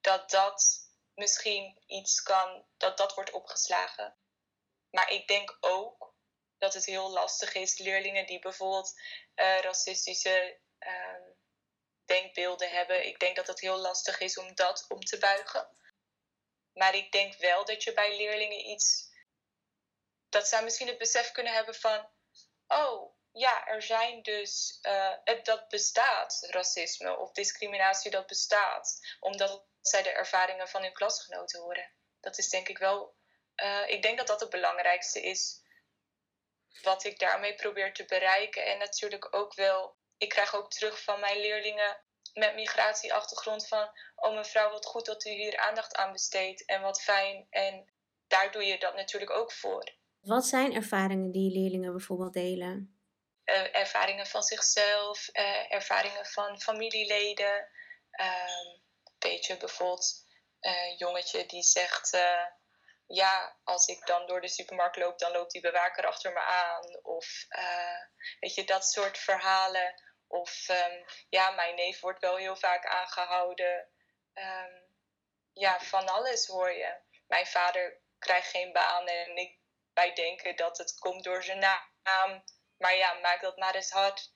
[0.01, 0.88] dat dat
[1.19, 4.17] misschien iets kan, dat dat wordt opgeslagen.
[4.89, 6.15] Maar ik denk ook
[6.57, 8.93] dat het heel lastig is, leerlingen die bijvoorbeeld
[9.35, 11.27] uh, racistische uh,
[12.05, 13.07] denkbeelden hebben.
[13.07, 15.69] Ik denk dat het heel lastig is om dat om te buigen.
[16.73, 19.07] Maar ik denk wel dat je bij leerlingen iets.
[20.29, 22.09] dat zij misschien het besef kunnen hebben van.
[22.67, 24.79] Oh, ja, er zijn dus.
[24.81, 28.99] Uh, dat bestaat, racisme of discriminatie, dat bestaat.
[29.19, 31.91] Omdat zij de ervaringen van hun klasgenoten horen.
[32.19, 33.15] Dat is denk ik wel,
[33.63, 35.61] uh, ik denk dat dat het belangrijkste is
[36.81, 38.65] wat ik daarmee probeer te bereiken.
[38.65, 44.35] En natuurlijk ook wel, ik krijg ook terug van mijn leerlingen met migratieachtergrond van, oh
[44.35, 47.47] mevrouw, wat goed dat u hier aandacht aan besteedt en wat fijn.
[47.49, 47.93] En
[48.27, 49.97] daar doe je dat natuurlijk ook voor.
[50.19, 52.98] Wat zijn ervaringen die leerlingen bijvoorbeeld delen?
[53.49, 57.69] Uh, ervaringen van zichzelf, uh, ervaringen van familieleden.
[58.11, 58.77] Uh,
[59.19, 60.25] beetje bijvoorbeeld
[60.59, 62.17] een jongetje die zegt:
[63.07, 67.03] ja, als ik dan door de supermarkt loop, dan loopt die bewaker achter me aan.
[67.03, 67.45] Of
[68.39, 70.01] weet je, dat soort verhalen.
[70.27, 73.89] Of um, ja, mijn neef wordt wel heel vaak aangehouden.
[74.33, 74.89] Um,
[75.53, 76.97] ja, van alles hoor je.
[77.27, 79.57] Mijn vader krijgt geen baan en ik,
[79.93, 82.43] wij denken dat het komt door zijn naam.
[82.79, 84.31] Maar ja, maak dat maar eens hard.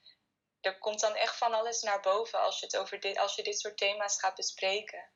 [0.62, 3.43] Er komt dan echt van alles naar boven als je, het over dit, als je
[3.43, 5.12] dit soort thema's gaat bespreken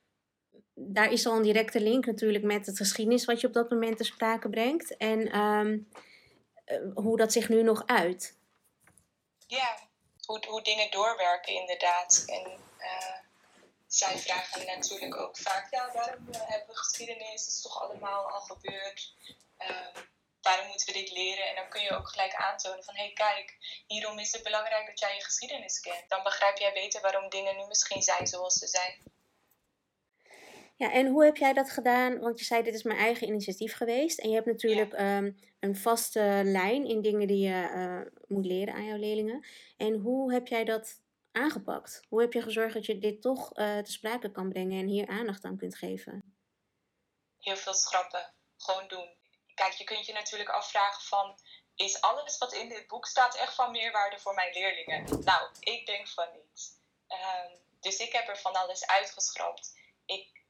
[0.79, 3.97] daar is al een directe link natuurlijk met het geschiedenis wat je op dat moment
[3.97, 4.97] ter sprake brengt.
[4.97, 5.77] En ehm,
[6.65, 8.37] eh, hoe dat zich nu nog uit.
[9.47, 9.77] Ja,
[10.25, 12.23] hoe, hoe dingen doorwerken inderdaad.
[12.25, 13.15] En uh,
[13.87, 17.45] zij vragen natuurlijk ook vaak, ja, waarom uh, hebben we geschiedenis?
[17.45, 19.13] Dat is toch allemaal al gebeurd?
[19.57, 20.01] Ehm,
[20.49, 21.47] waarom moeten we dit leren?
[21.49, 23.47] En dan kun je ook gelijk aantonen van, hé hey, kijk,
[23.88, 26.03] hierom is het belangrijk dat jij je geschiedenis kent.
[26.07, 28.93] Dan begrijp jij beter waarom dingen nu misschien zijn zoals ze zijn.
[30.75, 32.19] Ja, en hoe heb jij dat gedaan?
[32.19, 34.19] Want je zei, dit is mijn eigen initiatief geweest.
[34.19, 38.73] En je hebt natuurlijk ehm, een vaste lijn in dingen die je uh, moet leren
[38.73, 39.45] aan jouw leerlingen.
[39.77, 42.01] En hoe heb jij dat aangepakt?
[42.10, 45.07] Hoe heb je gezorgd dat je dit toch uh, te sprake kan brengen en hier
[45.07, 46.36] aandacht aan kunt geven?
[47.39, 48.33] Heel veel schrappen.
[48.57, 49.15] Gewoon doen.
[49.57, 51.39] Kijk, je kunt je natuurlijk afvragen van...
[51.75, 55.23] Is alles wat in dit boek staat echt van meerwaarde voor mijn leerlingen?
[55.23, 56.79] Nou, ik denk van niet.
[57.07, 59.77] Um, dus ik heb er van alles uitgeschrapt.
[60.05, 60.45] Ik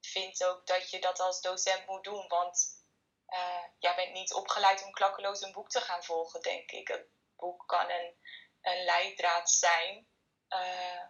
[0.00, 2.28] vind ook dat je dat als docent moet doen.
[2.28, 2.84] Want
[3.28, 6.88] uh, jij bent niet opgeleid om klakkeloos een boek te gaan volgen, denk ik.
[6.88, 8.16] Een boek kan een,
[8.60, 10.08] een leidraad zijn,
[10.48, 11.02] uh,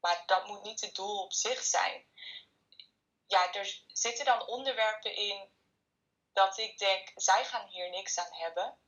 [0.00, 2.06] maar dat moet niet het doel op zich zijn.
[3.26, 5.53] Ja, er zitten dan onderwerpen in
[6.34, 8.78] dat ik denk, zij gaan hier niks aan hebben.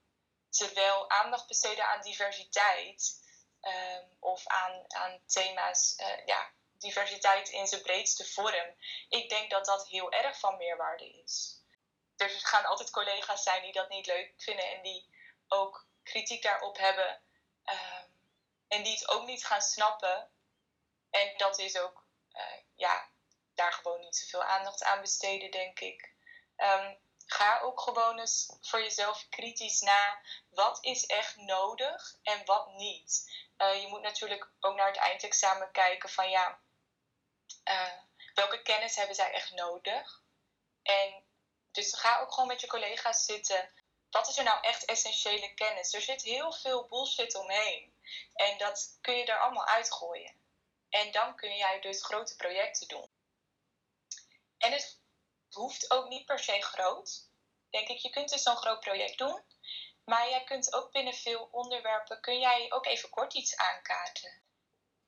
[0.50, 3.24] Terwijl aandacht besteden aan diversiteit
[3.60, 8.76] um, of aan, aan thema's, uh, ja, diversiteit in zijn breedste vorm.
[9.08, 11.62] Ik denk dat dat heel erg van meerwaarde is.
[12.16, 15.08] Er gaan altijd collega's zijn die dat niet leuk vinden en die
[15.48, 17.20] ook kritiek daarop hebben.
[17.64, 18.14] Um,
[18.68, 20.30] en die het ook niet gaan snappen.
[21.10, 23.08] En dat is ook, uh, ja,
[23.54, 26.14] daar gewoon niet zoveel aandacht aan besteden, denk ik.
[26.56, 30.20] Um, ga ook gewoon eens voor jezelf kritisch na.
[30.50, 33.30] Wat is echt nodig en wat niet?
[33.58, 36.60] Uh, je moet natuurlijk ook naar het eindexamen kijken van ja,
[37.64, 37.92] uh,
[38.34, 40.22] welke kennis hebben zij echt nodig?
[40.82, 41.24] En
[41.70, 43.70] dus ga ook gewoon met je collega's zitten.
[44.10, 45.94] Wat is er nou echt essentiële kennis?
[45.94, 47.94] Er zit heel veel bullshit omheen.
[48.34, 50.34] En dat kun je er allemaal uitgooien.
[50.88, 53.10] En dan kun jij dus grote projecten doen.
[54.58, 55.00] En het
[55.54, 57.28] hoeft ook niet per se groot.
[57.70, 59.44] Denk ik, je kunt dus zo'n groot project doen.
[60.04, 64.42] Maar jij kunt ook binnen veel onderwerpen, kun jij ook even kort iets aankaarten.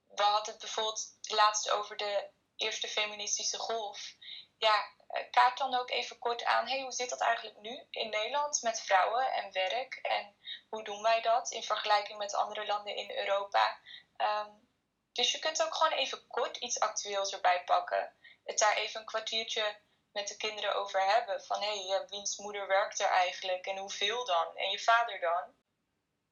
[0.07, 4.15] We hadden het bijvoorbeeld laatst over de eerste feministische golf.
[4.59, 8.11] Ja, eh, kaart dan ook even kort aan, hey, hoe zit dat eigenlijk nu in
[8.11, 9.95] Nederland met vrouwen en werk?
[9.95, 10.37] En
[10.69, 13.81] hoe doen wij dat in vergelijking met andere landen in Europa?
[14.17, 14.69] Um,
[15.13, 18.15] dus je kunt ook gewoon even kort iets actueels erbij pakken.
[18.45, 19.81] Het daar even een kwartiertje
[20.13, 21.43] met de kinderen over hebben.
[21.43, 24.47] Van hé, hey, wiens moeder werkt er eigenlijk en hoeveel dan?
[24.55, 25.55] En je vader dan?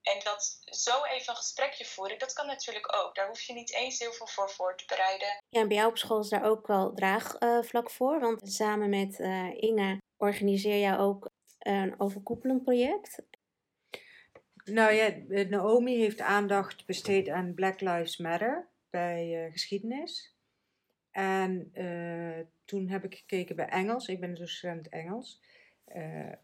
[0.03, 3.15] En dat zo even een gesprekje voeren, dat kan natuurlijk ook.
[3.15, 5.29] Daar hoef je niet eens heel veel voor voor te bereiden.
[5.49, 8.21] Ja, en bij jou op school is daar ook wel draagvlak voor.
[8.21, 13.23] Want samen met uh, Inge organiseer jij ook een overkoepelend project.
[14.65, 15.09] Nou ja,
[15.49, 20.36] Naomi heeft aandacht besteed aan Black Lives Matter bij uh, geschiedenis.
[21.17, 24.09] En uh, toen heb ik gekeken bij Engels.
[24.09, 25.43] Ik ben docent Engels.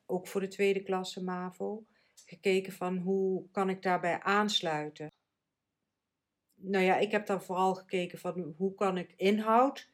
[0.06, 1.84] ook voor de tweede klasse MAVO
[2.26, 5.10] gekeken van hoe kan ik daarbij aansluiten.
[6.54, 9.90] Nou ja, ik heb dan vooral gekeken van hoe kan ik inhoud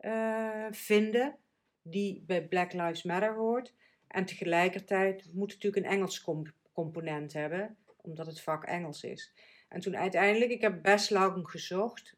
[0.00, 1.36] uh, vinden
[1.82, 3.74] die bij Black Lives Matter hoort.
[4.06, 6.26] En tegelijkertijd moet het natuurlijk een Engels
[6.72, 9.32] component hebben, omdat het vak Engels is.
[9.68, 12.16] En toen uiteindelijk, ik heb best lang gezocht,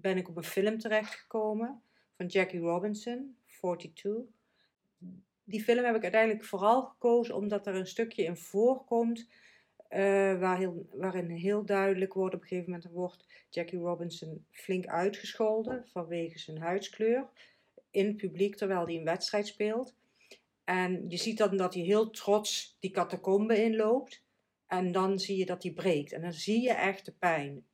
[0.00, 1.82] ben ik op een film terechtgekomen
[2.16, 4.34] van Jackie Robinson, 42
[5.46, 9.28] die film heb ik uiteindelijk vooral gekozen omdat er een stukje in voorkomt.
[9.90, 9.98] Uh,
[10.38, 15.86] waar heel, waarin heel duidelijk wordt, op een gegeven moment wordt Jackie Robinson flink uitgescholden
[15.92, 17.28] vanwege zijn huidskleur
[17.90, 19.94] in het publiek terwijl hij een wedstrijd speelt.
[20.64, 24.24] En je ziet dan dat hij heel trots die catacombe inloopt.
[24.66, 26.12] En dan zie je dat hij breekt.
[26.12, 27.66] En dan zie je echt de pijn.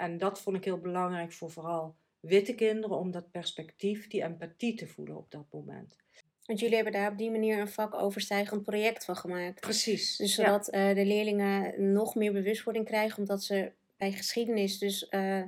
[0.00, 4.74] En dat vond ik heel belangrijk voor vooral witte kinderen, om dat perspectief, die empathie
[4.74, 5.96] te voelen op dat moment.
[6.44, 9.60] Want jullie hebben daar op die manier een vakoverstijgend project van gemaakt.
[9.60, 10.16] Precies.
[10.16, 15.42] Dus zodat uh, de leerlingen nog meer bewustwording krijgen, omdat ze bij geschiedenis dus uh,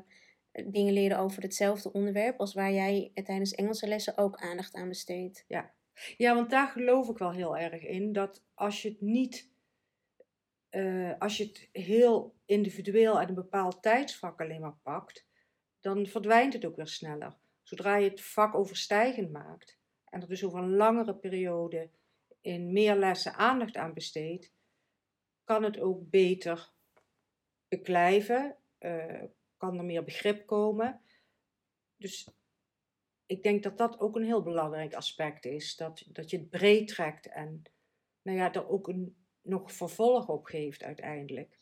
[0.66, 5.44] dingen leren over hetzelfde onderwerp als waar jij tijdens Engelse lessen ook aandacht aan besteedt.
[5.48, 5.70] Ja,
[6.16, 8.12] Ja, want daar geloof ik wel heel erg in.
[8.12, 9.50] Dat als je het niet,
[10.72, 15.26] uh, als je het heel individueel en een bepaald tijdsvak alleen maar pakt,
[15.80, 17.36] dan verdwijnt het ook weer sneller.
[17.62, 21.90] Zodra je het vak overstijgend maakt en er dus over een langere periode
[22.40, 24.52] in meer lessen aandacht aan besteedt,
[25.44, 26.72] kan het ook beter
[27.68, 29.22] beklijven, uh,
[29.56, 31.00] kan er meer begrip komen.
[31.96, 32.28] Dus
[33.26, 35.76] ik denk dat dat ook een heel belangrijk aspect is.
[35.76, 37.62] Dat, dat je het breed trekt en
[38.22, 41.60] nou ja, er ook een, nog vervolg op geeft uiteindelijk.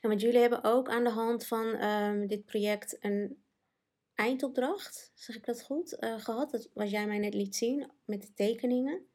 [0.00, 3.42] Ja, want jullie hebben ook aan de hand van um, dit project een
[4.14, 6.50] eindopdracht, zeg ik dat goed, uh, gehad.
[6.50, 9.06] Dat was jij mij net liet zien met de tekeningen.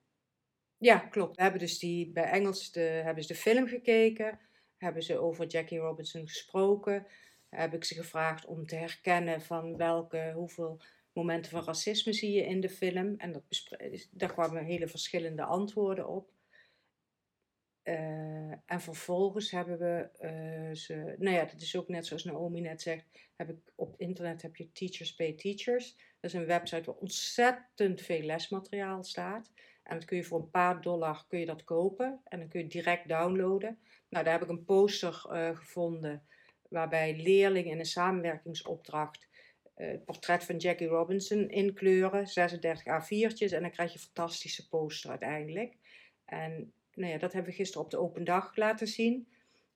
[0.77, 1.36] Ja, klopt.
[1.36, 4.39] We hebben dus die, bij Engels de, hebben ze de film gekeken,
[4.77, 7.07] hebben ze over Jackie Robinson gesproken
[7.49, 10.81] heb ik ze gevraagd om te herkennen van welke, hoeveel
[11.13, 13.15] momenten van racisme zie je in de film.
[13.17, 13.43] En dat
[14.12, 16.31] daar kwamen hele verschillende antwoorden op.
[17.88, 22.62] Uh, en vervolgens hebben we uh, ze, nou ja, dat is ook net zoals Naomi
[22.62, 25.95] net zegt, heb ik op internet heb je Teachers Pay Teachers.
[25.95, 29.52] Dat is een website waar ontzettend veel lesmateriaal staat.
[29.84, 32.60] En dat kun je voor een paar dollar kun je dat kopen en dan kun
[32.60, 33.80] je direct downloaden.
[34.10, 36.23] Nou, daar heb ik een poster uh, gevonden
[36.69, 39.28] waarbij leerlingen in een samenwerkingsopdracht
[39.78, 45.10] het portret van Jackie Robinson inkleuren, 36 A4'tjes, en dan krijg je een fantastische poster
[45.10, 45.78] uiteindelijk.
[46.26, 49.27] En nou ja, dat hebben we gisteren op de open dag laten zien.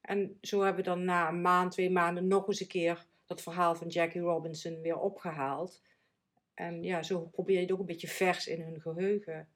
[0.01, 3.41] En zo hebben we dan na een maand, twee maanden nog eens een keer dat
[3.41, 5.81] verhaal van Jackie Robinson weer opgehaald.
[6.53, 9.49] En ja, zo probeer je het ook een beetje vers in hun geheugen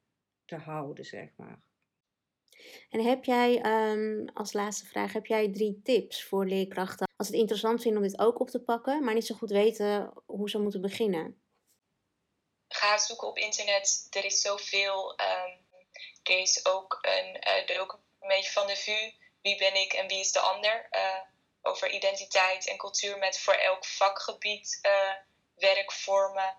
[0.46, 1.60] te houden, zeg maar.
[2.90, 7.36] En heb jij, um, als laatste vraag, heb jij drie tips voor leerkrachten als het
[7.36, 10.60] interessant vinden om dit ook op te pakken, maar niet zo goed weten hoe ze
[10.60, 11.40] moeten beginnen?
[12.68, 14.08] Ga zoeken op internet.
[14.10, 15.20] Er is zoveel.
[15.20, 15.65] Um,
[16.30, 19.12] is ook een, uh, een beetje van de VU.
[19.42, 20.88] Wie ben ik en wie is de ander?
[20.92, 21.20] Uh,
[21.62, 25.14] over identiteit en cultuur met voor elk vakgebied uh,
[25.56, 26.58] werkvormen.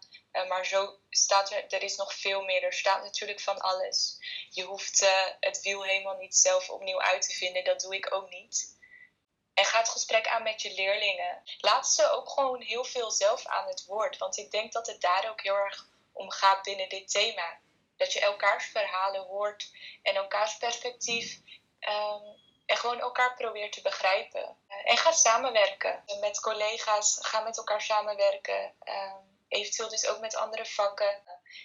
[0.48, 2.62] Maar zo staat er, er is nog veel meer.
[2.62, 4.18] Er staat natuurlijk van alles.
[4.50, 5.07] Je hoeft
[5.40, 7.64] het wiel helemaal niet zelf opnieuw uit te vinden.
[7.64, 8.76] Dat doe ik ook niet.
[9.55, 11.42] En ga het gesprek aan met je leerlingen.
[11.59, 14.16] Laat ze ook gewoon heel veel zelf aan het woord.
[14.18, 17.59] Want ik denk dat het daar ook heel erg om gaat binnen dit thema.
[17.97, 19.71] Dat je elkaars verhalen hoort
[20.03, 21.41] en elkaars perspectief.
[21.81, 24.57] Um, en gewoon elkaar probeert te begrijpen.
[24.85, 27.19] En ga samenwerken met collega's.
[27.21, 28.75] Ga met elkaar samenwerken.
[28.85, 31.23] Um, eventueel dus ook met andere vakken.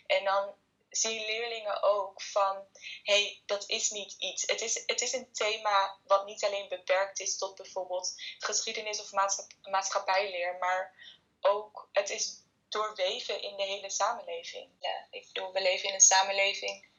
[0.07, 0.55] En dan
[0.91, 2.67] zie leerlingen ook van,
[3.03, 4.47] hé, hey, dat is niet iets.
[4.47, 9.11] Het is, het is een thema wat niet alleen beperkt is tot bijvoorbeeld geschiedenis of
[9.61, 10.93] maatschappijleer, maar
[11.41, 12.40] ook, het is
[12.71, 14.69] doorweven in de hele samenleving.
[14.79, 16.89] Ja, ik bedoel, we leven in een samenleving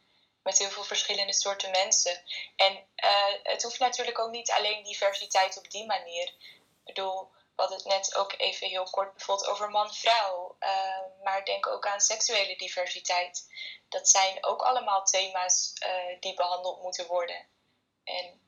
[0.43, 2.23] met heel veel verschillende soorten mensen.
[2.57, 6.27] En uh, het hoeft natuurlijk ook niet alleen diversiteit op die manier.
[6.27, 7.31] Ik bedoel,
[7.63, 10.57] hadden het net ook even heel kort bijvoorbeeld over man-vrouw.
[10.61, 13.47] Uh, maar denk ook aan seksuele diversiteit.
[13.89, 17.47] Dat zijn ook allemaal thema's uh, die behandeld moeten worden.
[18.05, 18.41] En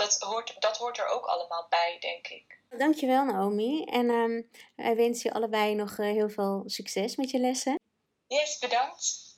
[0.00, 2.58] dat, hoort, dat hoort er ook allemaal bij, denk ik.
[2.78, 3.84] Dankjewel Naomi.
[3.84, 7.74] En um, wij wensen je allebei nog heel veel succes met je lessen.
[8.26, 9.28] Yes, bedankt.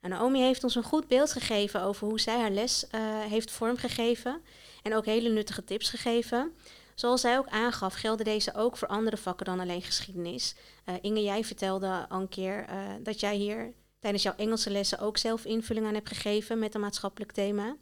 [0.00, 3.50] En Naomi heeft ons een goed beeld gegeven over hoe zij haar les uh, heeft
[3.50, 4.44] vormgegeven
[4.82, 6.56] en ook hele nuttige tips gegeven.
[6.94, 10.54] Zoals zij ook aangaf, gelden deze ook voor andere vakken dan alleen geschiedenis.
[10.86, 14.98] Uh, Inge, jij vertelde al een keer uh, dat jij hier tijdens jouw Engelse lessen
[14.98, 17.76] ook zelf invulling aan hebt gegeven met een maatschappelijk thema.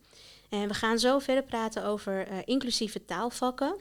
[0.48, 3.76] En we gaan zo verder praten over inclusieve taalvakken,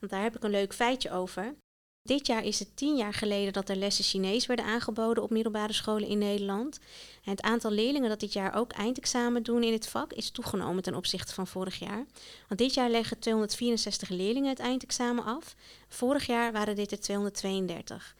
[0.00, 1.54] want daar heb ik een leuk feitje over.
[2.02, 5.72] Dit jaar is het tien jaar geleden dat er lessen Chinees werden aangeboden op middelbare
[5.72, 6.78] scholen in Nederland.
[7.22, 10.94] Het aantal leerlingen dat dit jaar ook eindexamen doen in het vak is toegenomen ten
[10.94, 12.04] opzichte van vorig jaar.
[12.48, 15.54] Want dit jaar leggen 264 leerlingen het eindexamen af.
[15.88, 18.16] Vorig jaar waren dit er 232.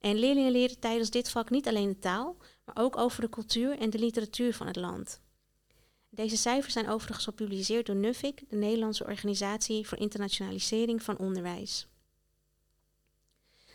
[0.00, 2.36] En leerlingen leren tijdens dit vak niet alleen de taal,
[2.74, 5.20] maar ook over de cultuur en de literatuur van het land.
[6.10, 11.86] Deze cijfers zijn overigens gepubliceerd door NUFIC, de Nederlandse Organisatie voor Internationalisering van Onderwijs.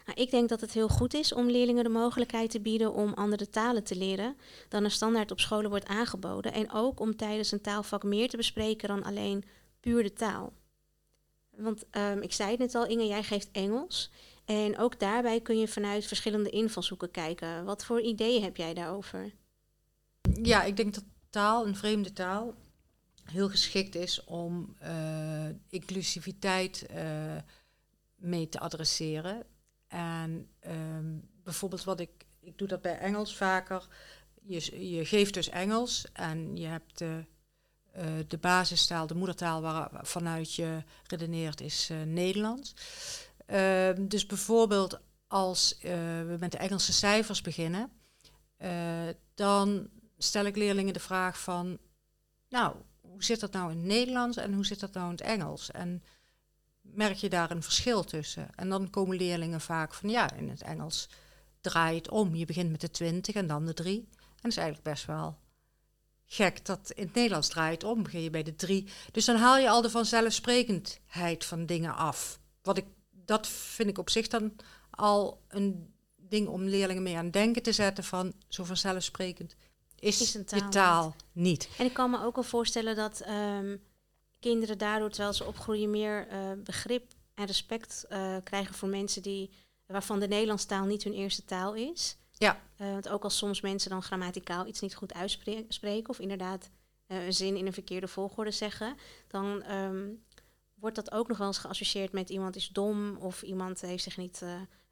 [0.05, 3.13] Nou, ik denk dat het heel goed is om leerlingen de mogelijkheid te bieden om
[3.13, 4.37] andere talen te leren
[4.69, 6.53] dan er standaard op scholen wordt aangeboden.
[6.53, 9.43] En ook om tijdens een taalvak meer te bespreken dan alleen
[9.79, 10.53] puur de taal.
[11.49, 14.11] Want um, ik zei het net al, Inge, jij geeft Engels.
[14.45, 17.65] En ook daarbij kun je vanuit verschillende invalshoeken kijken.
[17.65, 19.33] Wat voor ideeën heb jij daarover?
[20.41, 22.53] Ja, ik denk dat taal, een vreemde taal,
[23.23, 27.35] heel geschikt is om uh, inclusiviteit uh,
[28.15, 29.43] mee te adresseren.
[29.87, 33.87] En ehm, bijvoorbeeld wat ik, ik doe dat bij Engels vaker.
[34.41, 37.25] Je, je geeft dus Engels en je hebt de,
[37.97, 42.73] uh, de basistaal, de moedertaal waar, vanuit je redeneert is Nederlands.
[43.45, 45.91] Ehm, dus bijvoorbeeld als uh,
[46.21, 47.91] we met de Engelse cijfers beginnen,
[49.33, 51.77] dan stel ik leerlingen de vraag van,
[52.49, 55.21] nou, hoe zit dat nou in het Nederlands en hoe zit dat nou in het
[55.21, 55.71] Engels?
[55.71, 56.03] En
[56.81, 58.55] merk je daar een verschil tussen?
[58.55, 61.09] En dan komen leerlingen vaak van, ja, in het Engels
[61.61, 62.35] draai het om.
[62.35, 63.97] Je begint met de 20 en dan de 3.
[63.97, 65.37] En dat is eigenlijk best wel
[66.25, 68.03] gek dat in het Nederlands draait om.
[68.03, 68.87] Begin je bij de 3.
[69.11, 72.39] Dus dan haal je al de vanzelfsprekendheid van dingen af.
[72.61, 72.85] Wat ik,
[73.25, 74.55] dat vind ik op zich dan
[74.89, 79.55] al een ding om leerlingen mee aan denken te zetten van zo vanzelfsprekend
[79.99, 81.69] is, is een taal je taal niet.
[81.77, 83.81] En ik kan me ook wel voorstellen dat um,
[84.39, 89.49] kinderen daardoor, terwijl ze opgroeien, meer uh, begrip en respect uh, krijgen voor mensen die,
[89.85, 92.17] waarvan de Nederlandse taal niet hun eerste taal is.
[92.31, 92.61] Ja.
[92.81, 96.69] Uh, want ook als soms mensen dan grammaticaal iets niet goed uitspreken of inderdaad
[97.07, 98.95] een zin in een verkeerde volgorde zeggen,
[99.27, 100.23] dan um,
[100.83, 104.17] wordt dat ook nog wel eens geassocieerd met iemand is dom of iemand heeft zich
[104.17, 104.43] niet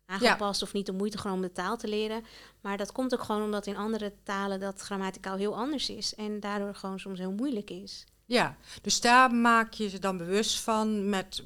[0.06, 2.24] aangepast of niet de moeite genomen om de taal te leren.
[2.62, 6.40] Maar dat komt ook gewoon omdat in andere talen dat grammaticaal heel anders is en
[6.40, 8.06] daardoor gewoon soms heel moeilijk is.
[8.26, 11.44] Ja, dus daar maak je ze dan bewust van met,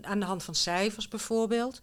[0.00, 1.80] aan de hand van cijfers bijvoorbeeld.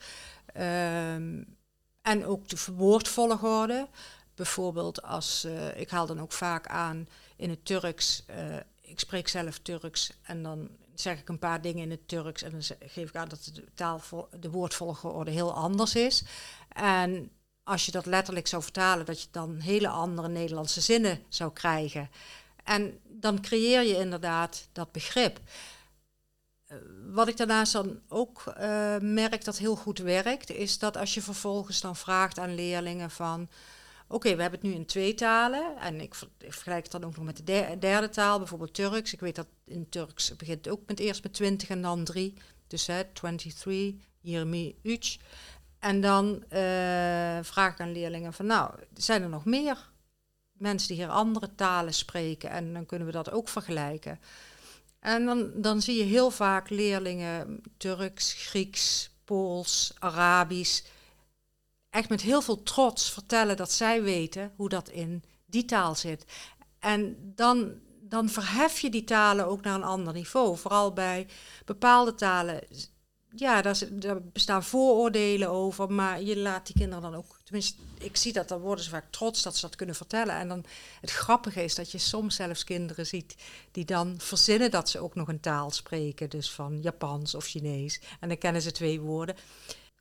[0.58, 1.58] Um,
[2.02, 3.88] en ook de woordvolgorde.
[4.36, 9.28] Bijvoorbeeld als, uh, ik haal dan ook vaak aan in het Turks, uh, ik spreek
[9.28, 13.10] zelf Turks en dan zeg ik een paar dingen in het Turks en dan geef
[13.10, 14.02] ik aan dat de, taal,
[14.40, 16.24] de woordvolgorde heel anders is.
[16.70, 17.32] En
[17.64, 22.10] als je dat letterlijk zou vertalen, dat je dan hele andere Nederlandse zinnen zou krijgen.
[22.64, 25.40] En dan creëer je inderdaad dat begrip.
[26.66, 26.78] Eh,
[27.12, 31.22] wat ik daarnaast dan ook uh, merk dat heel goed werkt, is dat als je
[31.22, 33.50] vervolgens dan vraagt aan leerlingen van
[34.08, 35.78] Oké, we hebben het nu in twee talen.
[35.78, 39.14] En ik, vergelijk het dan ook nog met de derde taal, bijvoorbeeld Turks.
[39.14, 42.34] Ik weet dat in Turks begint ook met eerst met 20 en dan 3.
[42.68, 45.18] Dus hè, 23, 23.
[45.80, 49.90] En dan uh, vraag ik aan leerlingen van, nou, zijn er nog meer
[50.52, 52.50] mensen die hier andere talen spreken?
[52.50, 54.20] En dan kunnen we dat ook vergelijken.
[55.00, 60.84] En dan, dan zie je heel vaak leerlingen Turks, Grieks, Pools, Arabisch
[61.96, 66.26] echt met heel veel trots vertellen dat zij weten hoe dat in die taal zit.
[66.80, 70.58] En dan, dan verhef je die talen ook naar een ander niveau.
[70.58, 71.28] Vooral bij
[71.66, 72.62] bepaalde talen.
[73.36, 77.40] Ja, daar, daar bestaan vooroordelen over, maar je laat die kinderen dan ook.
[77.44, 80.36] Tenminste, ik zie dat, dan worden ze vaak trots dat ze dat kunnen vertellen.
[80.36, 80.66] En dan
[81.02, 83.36] het grappige is dat je soms zelfs kinderen ziet
[83.72, 86.30] die dan verzinnen dat ze ook nog een taal spreken.
[86.30, 88.02] Dus van Japans of Chinees.
[88.20, 89.36] En dan kennen ze twee woorden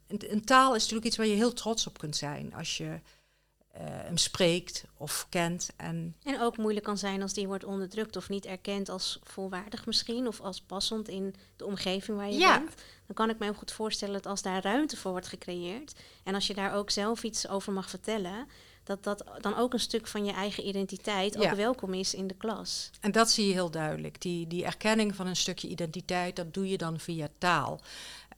[0.06, 3.80] een, taal is natuurlijk iets waar je heel trots op kunt zijn als je uh,
[3.80, 5.70] hem spreekt of kent.
[5.76, 9.86] En, en ook moeilijk kan zijn als die wordt onderdrukt of niet erkend als volwaardig
[9.86, 12.58] misschien, of als passend in de omgeving waar je ja.
[12.58, 12.74] bent.
[13.06, 15.94] Dan kan ik me heel goed voorstellen dat als daar ruimte voor wordt gecreëerd
[16.24, 18.46] en als je daar ook zelf iets over mag vertellen,
[18.84, 22.34] dat dat dan ook een stuk van je eigen identiteit ook welkom is in de
[22.34, 22.90] klas.
[23.00, 24.20] En dat zie je heel duidelijk.
[24.20, 27.80] Die, die erkenning van een stukje identiteit, dat doe je dan via taal.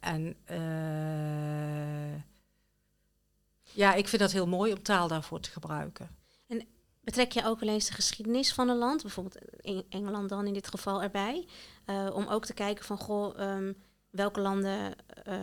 [0.01, 2.23] En uh,
[3.73, 6.17] ja, ik vind dat heel mooi om taal daarvoor te gebruiken.
[6.47, 6.67] En
[7.01, 9.39] betrek je ook wel eens de geschiedenis van een land, bijvoorbeeld
[9.89, 11.47] Engeland dan in dit geval erbij,
[11.87, 13.77] uh, om ook te kijken van goh, um,
[14.11, 14.95] welke landen
[15.29, 15.35] uh,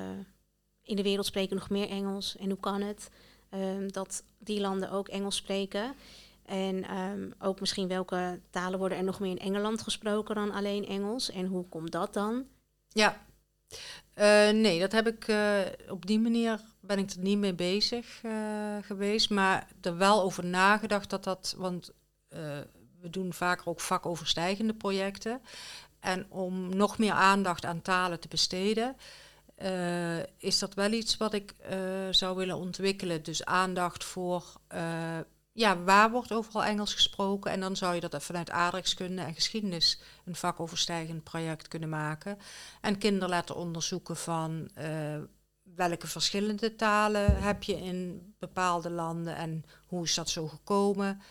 [0.82, 3.10] in de wereld spreken nog meer Engels en hoe kan het
[3.50, 5.96] um, dat die landen ook Engels spreken?
[6.46, 10.88] En um, ook misschien welke talen worden er nog meer in Engeland gesproken dan alleen
[10.88, 12.46] Engels en hoe komt dat dan?
[12.88, 13.26] Ja,
[14.16, 18.22] uh, nee, dat heb ik uh, op die manier ben ik er niet mee bezig
[18.24, 18.32] uh,
[18.82, 21.92] geweest, maar er wel over nagedacht dat dat, want
[23.00, 25.42] we doen vaker ook vakoverstijgende projecten.
[26.00, 28.96] En om nog meer aandacht aan talen te besteden,
[30.38, 31.56] is dat wel iets wat ik
[32.12, 33.24] zou willen ontwikkelen.
[33.24, 34.44] Dus aandacht voor
[35.54, 37.52] ja, waar wordt overal Engels gesproken?
[37.52, 42.38] En dan zou je dat vanuit aardrijkskunde en geschiedenis een vakoverstijgend project kunnen maken.
[42.82, 45.18] En kinderen laten onderzoeken van uh,
[45.64, 51.22] welke verschillende talen heb je in bepaalde landen en hoe is dat zo gekomen.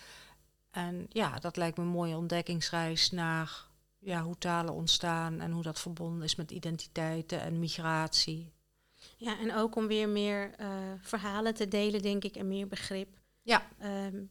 [0.70, 3.66] En ja, dat lijkt me een mooie ontdekkingsreis naar
[3.98, 8.52] ja, hoe talen ontstaan en hoe dat verbonden is met identiteiten en migratie.
[9.16, 10.68] Ja, en ook om weer meer uh,
[11.00, 13.20] verhalen te delen, denk ik, en meer begrip.
[13.42, 13.68] Ja.
[13.82, 14.30] Um,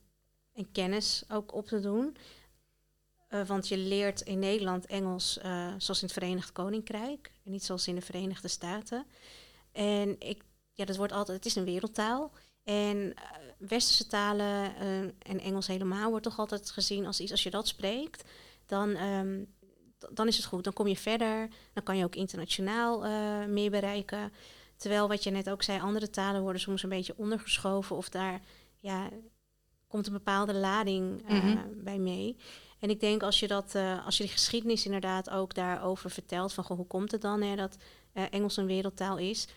[0.53, 2.17] en kennis ook op te doen.
[3.29, 7.31] Uh, want je leert in Nederland Engels uh, zoals in het Verenigd Koninkrijk.
[7.43, 9.05] Niet zoals in de Verenigde Staten.
[9.71, 10.43] En ik
[10.73, 12.31] ja, dat wordt altijd, het is een wereldtaal.
[12.63, 13.23] En eh,
[13.57, 17.67] westerse talen eh, en Engels helemaal wordt toch altijd gezien als iets, als je dat
[17.67, 18.23] spreekt,
[18.65, 19.43] dan, ehm,
[20.11, 20.63] dan is het goed.
[20.63, 22.99] Dan kom je verder, dan kan je ook internationaal
[23.47, 24.33] meer bereiken.
[24.77, 28.41] Terwijl wat je net ook zei, andere talen worden soms een beetje ondergeschoven of daar
[28.81, 29.09] ja,
[29.87, 31.83] komt een bepaalde lading mhm.
[31.83, 32.37] bij mee.
[32.79, 33.75] En ik denk als je dat,
[34.05, 37.55] als je die geschiedenis inderdaad ook daarover vertelt, van goh, hoe komt het dan hè,
[37.55, 37.77] dat
[38.13, 39.47] Engels een wereldtaal is,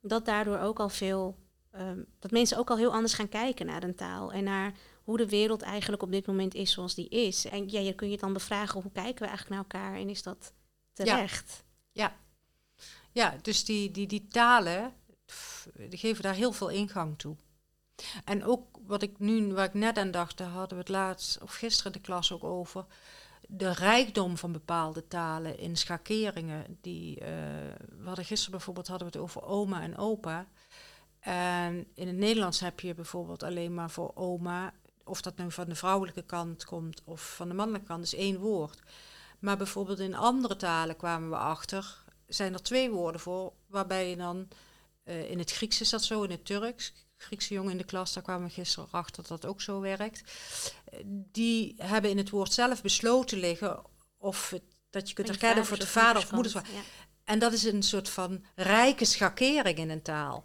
[0.00, 1.36] dat daardoor ook al veel
[1.74, 4.72] Ehm, dat mensen ook al heel anders gaan kijken naar een taal en naar
[5.04, 7.44] hoe de wereld eigenlijk op dit moment is zoals die is.
[7.44, 10.22] En ja, je kun je dan bevragen hoe kijken we eigenlijk naar elkaar en is
[10.22, 10.52] dat
[10.92, 11.64] terecht?
[11.92, 12.16] Ja,
[13.12, 13.26] ja.
[13.30, 14.92] ja dus die, die, die talen
[15.88, 17.36] die geven daar heel veel ingang toe.
[18.24, 21.42] En ook wat ik nu, waar ik net aan dacht, daar hadden we het laatst
[21.42, 22.84] of gisteren de klas ook over.
[23.48, 26.78] De rijkdom van bepaalde talen in schakeringen.
[26.80, 27.26] Die, uh,
[27.98, 30.46] we hadden gisteren bijvoorbeeld hadden we het over oma en opa.
[31.20, 34.72] En in het Nederlands heb je bijvoorbeeld alleen maar voor oma,
[35.04, 38.38] of dat nu van de vrouwelijke kant komt of van de mannelijke kant, is één
[38.38, 38.82] woord.
[39.38, 44.16] Maar bijvoorbeeld in andere talen kwamen we achter, zijn er twee woorden voor, waarbij je
[44.16, 44.48] dan,
[45.04, 46.92] uh, in het Grieks is dat zo, in het Turks,
[47.24, 50.22] Griekse jongen in de klas, daar kwamen we gisteren achter dat dat ook zo werkt.
[51.32, 53.82] Die hebben in het woord zelf besloten liggen
[54.18, 56.52] of het, dat je kunt herkennen voor de vader of moeder.
[56.52, 56.80] Ja.
[57.24, 60.44] En dat is een soort van rijke schakering in een taal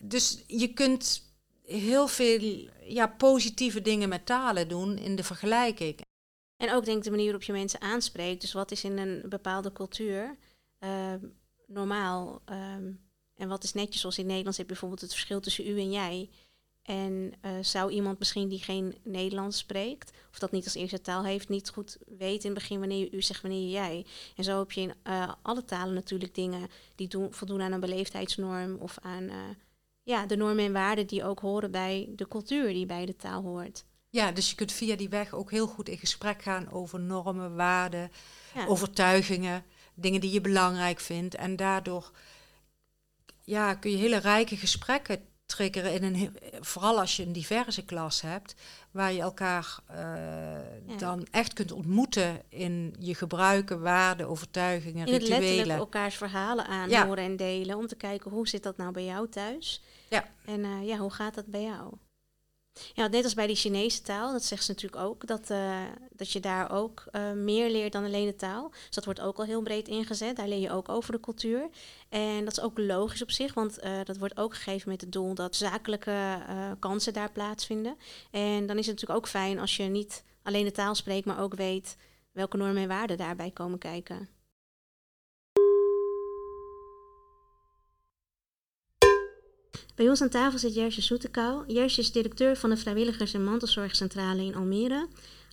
[0.00, 6.00] dus je kunt heel veel ja, positieve dingen met talen doen in de vergelijking.
[6.56, 8.40] En ook denk ik de manier waarop je mensen aanspreekt.
[8.40, 10.36] Dus wat is in een bepaalde cultuur
[10.78, 11.18] ehm,
[11.66, 12.92] normaal ehm,
[13.36, 15.90] en wat is netjes zoals in Nederlands heb je bijvoorbeeld het verschil tussen u en
[15.90, 16.28] jij.
[16.82, 21.24] En uh, zou iemand misschien die geen Nederlands spreekt, of dat niet als eerste taal
[21.24, 24.06] heeft, niet goed weten in het begin wanneer je u zegt, wanneer je jij.
[24.36, 27.80] En zo heb je in uh, alle talen natuurlijk dingen die doen, voldoen aan een
[27.80, 29.34] beleefdheidsnorm of aan uh,
[30.02, 33.42] ja, de normen en waarden die ook horen bij de cultuur die bij de taal
[33.42, 33.84] hoort.
[34.10, 37.56] Ja, dus je kunt via die weg ook heel goed in gesprek gaan over normen,
[37.56, 38.10] waarden,
[38.68, 39.64] overtuigingen,
[39.94, 41.34] dingen die je belangrijk vindt.
[41.34, 42.10] En daardoor
[43.46, 48.20] ja, kun je hele rijke gesprekken triggeren, in een, vooral als je een diverse klas
[48.20, 48.54] hebt,
[48.90, 55.22] waar je elkaar uh, dan echt kunt ontmoeten in je gebruiken, waarden, overtuigingen, in het
[55.22, 55.46] rituelen.
[55.46, 59.28] letterlijk elkaars verhalen aanhoren en delen, om te kijken hoe zit dat nou bij jou
[59.28, 59.82] thuis?
[60.08, 60.24] Ja.
[60.44, 61.92] En uh, ja, hoe gaat dat bij jou?
[62.94, 66.32] Ja, net als bij die Chinese taal, dat zegt ze natuurlijk ook, dat, uh, dat
[66.32, 68.70] je daar ook uh, meer leert dan alleen de taal.
[68.70, 70.36] Dus dat wordt ook al heel breed ingezet.
[70.36, 71.68] Daar leer je ook over de cultuur.
[72.08, 75.12] En dat is ook logisch op zich, want uh, dat wordt ook gegeven met het
[75.12, 76.38] doel dat zakelijke
[76.78, 77.96] kansen daar plaatsvinden.
[78.30, 81.40] En dan is het natuurlijk ook fijn als je niet alleen de taal spreekt, maar
[81.40, 81.96] ook weet
[82.32, 84.35] welke normen en waarden daarbij komen kijken.
[89.96, 91.72] Bij ons aan tafel zit Jersje Soetekou.
[91.72, 95.08] Jersje is directeur van de Vrijwilligers- en Mantelzorgcentrale in Almere,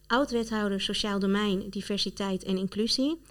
[0.08, 3.22] oud-wethouder Sociaal Domein, Diversiteit en Inclusie,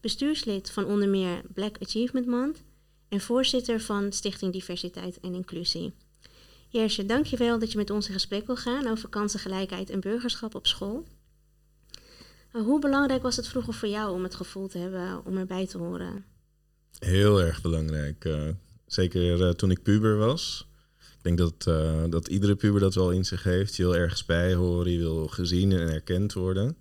[0.00, 2.62] bestuurslid van onder meer Black Achievement Month
[3.08, 5.92] en voorzitter van Stichting Diversiteit en Inclusie.
[6.68, 10.66] Jersje, dankjewel dat je met ons in gesprek wil gaan over kansengelijkheid en burgerschap op
[10.66, 11.06] school.
[12.50, 15.78] Hoe belangrijk was het vroeger voor jou om het gevoel te hebben om erbij te
[15.78, 16.24] horen?
[16.98, 18.24] Heel erg belangrijk.
[18.24, 18.48] Uh,
[18.92, 20.66] Zeker eh, toen ik puber was.
[20.98, 23.76] Ik denk dat, uh, dat iedere puber dat wel in zich heeft.
[23.76, 26.76] Je wil ergens bij horen, je wil gezien en erkend worden.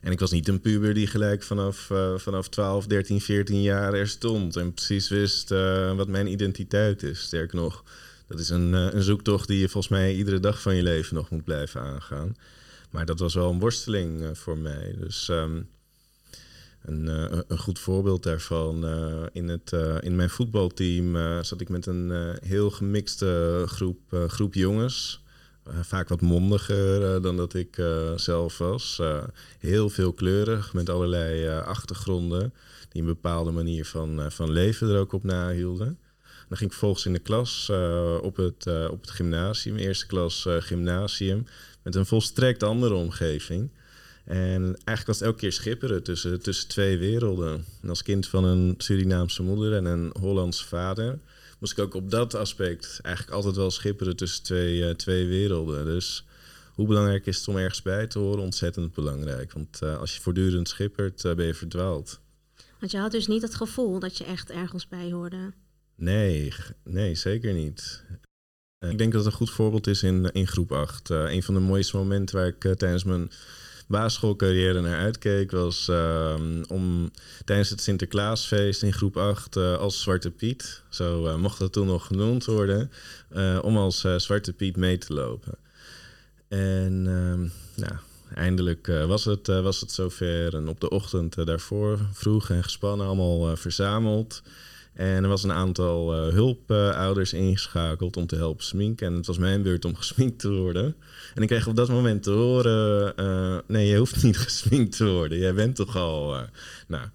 [0.00, 3.94] En ik was niet een puber die gelijk vanaf, uh, vanaf 12, 13, 14 jaar
[3.94, 5.48] er stond en precies wist
[5.96, 7.20] wat mijn identiteit is.
[7.20, 7.84] Sterker nog,
[8.26, 11.30] dat is een, een zoektocht die je volgens mij iedere dag van je leven nog
[11.30, 12.36] moet blijven aangaan.
[12.90, 14.94] Maar dat was wel een worsteling voor mij.
[14.98, 15.68] Dus um,
[16.86, 18.84] een, uh, een goed voorbeeld daarvan.
[18.84, 24.54] Uh, in, het, uh, in mijn voetbalteam zat ik met een heel gemixte groep, groep
[24.54, 25.24] jongens.
[25.80, 27.82] vaak wat mondiger dan dat ik
[28.16, 29.00] zelf was.
[29.58, 32.52] heel veelkleurig, met allerlei achtergronden.
[32.88, 35.98] Die een bepaalde manier van, van leven er ook op nahielden.
[36.48, 37.70] Dan ging ik vervolgens in de klas
[38.22, 41.46] op, het, op het gymnasium, eerste klas gymnasium,
[41.82, 43.70] met een volstrekt andere omgeving.
[44.26, 47.64] En eigenlijk was het elke keer schipperen tussen, tussen twee werelden.
[47.82, 51.18] En als kind van een Surinaamse moeder en een Hollandse vader
[51.58, 55.84] moest ik ook op dat aspect eigenlijk altijd wel schipperen tussen twee, uh, twee werelden.
[55.84, 56.24] Dus
[56.74, 58.42] hoe belangrijk is het om ergens bij te horen?
[58.42, 59.52] Ontzettend belangrijk.
[59.52, 62.20] Want uh, als je voortdurend schippert, uh, ben je verdwaald.
[62.78, 65.52] Want je had dus niet het gevoel dat je echt ergens bij hoorde?
[65.94, 66.52] Nee,
[66.84, 68.04] nee zeker niet.
[68.78, 71.10] Ik denk dat het een goed voorbeeld is in, in groep 8.
[71.10, 73.30] een van de mooiste momenten waar ik tijdens mijn
[73.86, 77.10] basisschoolcarrière naar uitkeek, was ehm, om
[77.44, 81.86] tijdens het Sinterklaasfeest in groep 8 uh, als Zwarte Piet, zo uh, mocht dat toen
[81.86, 82.90] nog genoemd worden,
[83.36, 85.54] uh, om als Zwarte Piet mee te lopen.
[86.48, 87.48] En ehm,
[87.80, 87.96] nou,
[88.34, 90.54] eindelijk was, het, was het zover.
[90.54, 94.42] En op de ochtend daarvoor, vroeg en gespannen, allemaal verzameld.
[94.96, 99.06] En er was een aantal uh, hulpouders ingeschakeld om te helpen sminken.
[99.06, 100.96] En het was mijn beurt om gesminkt te worden.
[101.34, 105.06] En ik kreeg op dat moment te horen: uh, nee, je hoeft niet gesminkt te
[105.06, 105.38] worden.
[105.38, 106.34] Jij bent toch al.
[106.34, 106.42] Uh,
[106.88, 107.08] nou,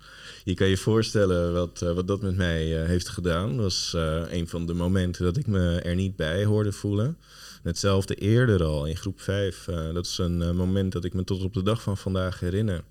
[0.44, 3.56] je kan je voorstellen wat, wat dat met mij heeft gedaan.
[3.56, 3.96] Dat was
[4.30, 7.18] een van de momenten dat ik me er niet bij hoorde voelen.
[7.64, 9.68] Hetzelfde eerder al in groep 5.
[9.94, 12.84] dat is een moment dat ik me tot op de dag van vandaag herinner.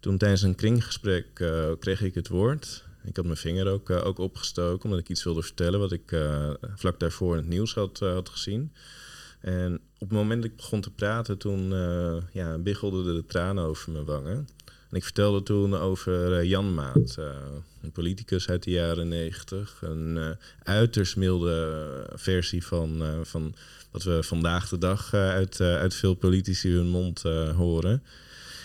[0.00, 1.26] Toen tijdens een kringgesprek
[1.78, 2.88] kreeg ik het woord.
[3.10, 6.12] Ik had mijn vinger ook, uh, ook opgestoken, omdat ik iets wilde vertellen wat ik
[6.12, 8.72] uh, vlak daarvoor in het nieuws had, uh, had gezien.
[9.40, 11.70] En op het moment dat ik begon te praten, toen
[12.32, 14.48] ja, biggelden de tranen over mijn wangen.
[14.64, 17.16] En ik vertelde toen over Jan Maat,
[17.82, 19.78] een politicus uit de jaren negentig.
[19.80, 23.54] Een uiterst milde versie van, van
[23.90, 27.22] wat we vandaag de dag uit, uit veel politici hun mond
[27.56, 28.02] horen.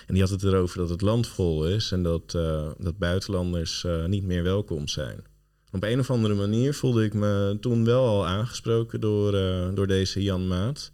[0.06, 3.84] En die had het erover dat het land vol is en dat, uh, dat buitenlanders
[3.84, 5.24] uh, niet meer welkom zijn.
[5.72, 9.88] Op een of andere manier voelde ik me toen wel al aangesproken door, uh, door
[9.88, 10.92] deze Jan Maat.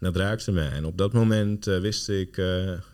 [0.00, 0.70] Dat raakte mij.
[0.70, 2.36] En op dat moment wist ik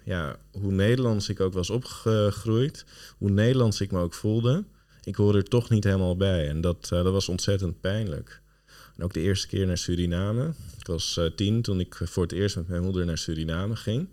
[0.05, 2.85] ja, hoe Nederlands ik ook was opgegroeid,
[3.19, 4.65] hoe Nederlands ik me ook voelde.
[5.05, 6.49] Ik hoorde er toch niet helemaal bij.
[6.49, 8.43] En dat, dat was ontzettend pijnlijk.
[8.97, 10.53] En ook de eerste keer naar Suriname.
[10.79, 14.09] Ik was tien toen ik voor het eerst met mijn moeder naar Suriname ging.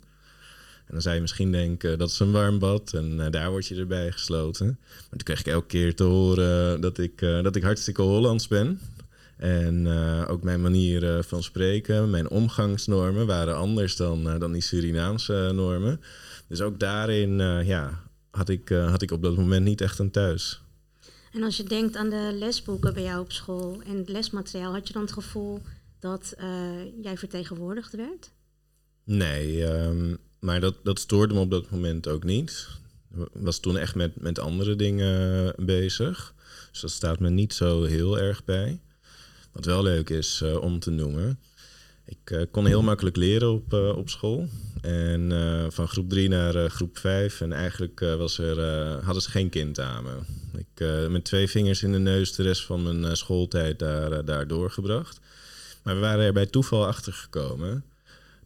[0.85, 3.67] En dan zou je misschien denken, dat is een warm bad en uh, daar word
[3.67, 4.77] je erbij gesloten.
[4.89, 8.47] Maar toen kreeg ik elke keer te horen dat ik, uh, dat ik hartstikke Hollands
[8.47, 8.79] ben.
[9.37, 15.51] En uh, ook mijn manier van spreken, mijn omgangsnormen waren anders dan, dan die Surinaamse
[15.53, 16.01] normen.
[16.47, 20.61] Dus ook daarin ja, had, ik, had ik op dat moment niet echt een thuis.
[21.31, 24.87] En als je denkt aan de lesboeken bij jou op school en het lesmateriaal, had
[24.87, 25.61] je dan het gevoel
[25.99, 26.33] dat
[27.01, 28.31] jij vertegenwoordigd werd?
[29.03, 32.67] Nee, um, maar dat, dat stoorde me op dat moment ook niet.
[33.33, 36.33] Was toen echt met, met andere dingen bezig.
[36.71, 38.79] Dus dat staat me niet zo heel erg bij.
[39.51, 41.39] Wat wel leuk is uh, om te noemen.
[42.05, 44.47] Ik uh, kon heel makkelijk leren op, op school.
[44.81, 45.31] En
[45.69, 47.41] van groep 3 naar groep 5.
[47.41, 48.59] En eigenlijk was er,
[49.03, 50.17] hadden ze geen kind aan me.
[50.57, 55.19] Ik met twee vingers in de neus de rest van mijn schooltijd daar, daar doorgebracht.
[55.83, 57.83] Maar we waren er bij toeval achter gekomen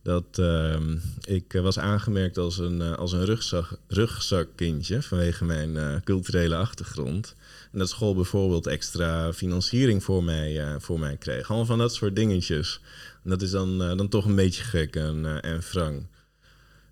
[0.10, 0.76] dat uh,
[1.22, 7.36] ik was aangemerkt als een, uh, als een rugzak, rugzakkindje vanwege mijn uh, culturele achtergrond.
[7.72, 11.48] En dat school bijvoorbeeld extra financiering voor mij, voor mij kreeg.
[11.48, 12.82] Allemaal van dat soort dingetjes.
[13.24, 16.08] En dat is dan, dan toch een beetje gek en, en wrang.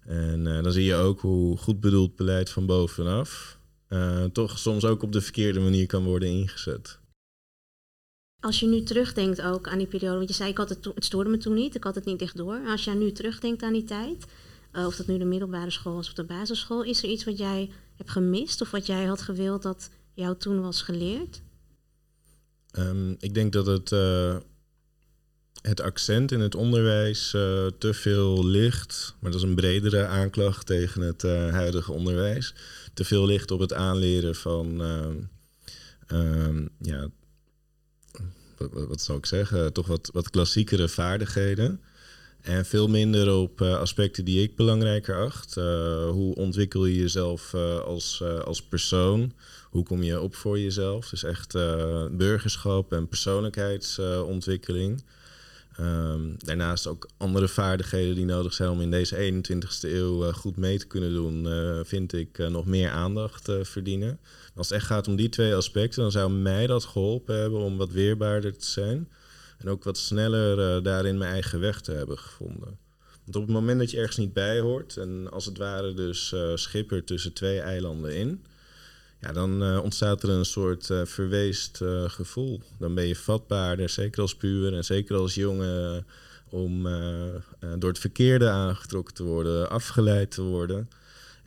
[0.05, 3.57] En dan zie je ook hoe goed bedoeld beleid van bovenaf
[4.31, 6.99] toch soms ook op de verkeerde manier kan worden ingezet.
[8.39, 11.05] Als je nu terugdenkt ook aan die periode, want je zei ik had het, het
[11.05, 12.59] stoorde me toen niet, ik had het niet echt door.
[12.67, 14.25] Als jij nu terugdenkt aan die tijd,
[14.73, 17.37] uh, of dat nu de middelbare school was of de basisschool, is er iets wat
[17.37, 21.41] jij hebt gemist of wat jij had gewild dat jou toen was geleerd?
[22.71, 24.37] Um, ik denk dat het, uh,
[25.61, 30.65] het accent in het onderwijs uh, te veel ligt, maar dat is een bredere aanklacht
[30.65, 31.21] tegen het
[31.51, 32.53] huidige onderwijs,
[32.93, 34.81] te veel ligt op het aanleren van
[36.11, 37.09] um, ja,
[38.71, 41.81] wat, zou ik zeggen, toch wat, wat klassiekere vaardigheden.
[42.41, 45.57] En veel minder op uh, aspecten die ik belangrijker acht.
[45.57, 45.63] Uh,
[46.09, 49.33] hoe ontwikkel je jezelf uh, als, als persoon?
[49.69, 51.09] Hoe kom je op voor jezelf?
[51.09, 51.53] Dus echt
[52.11, 55.03] burgerschap en persoonlijkheidsontwikkeling.
[55.79, 60.77] Um, daarnaast ook andere vaardigheden die nodig zijn om in deze 21ste eeuw goed mee
[60.77, 61.47] te kunnen doen,
[61.85, 64.19] vind ik nog meer aandacht verdienen.
[64.57, 67.77] Als het echt gaat om die twee aspecten, dan zou mij dat geholpen hebben om
[67.77, 69.09] wat weerbaarder te zijn.
[69.57, 72.77] En ook wat sneller uh, daarin mijn eigen weg te hebben gevonden.
[73.23, 76.31] Want op het moment dat je ergens niet bij hoort, en als het ware dus
[76.31, 78.43] uh, schipper tussen twee eilanden in,
[79.21, 82.61] ja, dan uh, ontstaat er een soort verweest gevoel.
[82.79, 86.05] Dan ben je vatbaarder, zeker als puur en zeker als jongen,
[86.49, 86.83] om
[87.77, 90.89] door het verkeerde aangetrokken te worden, afgeleid te worden.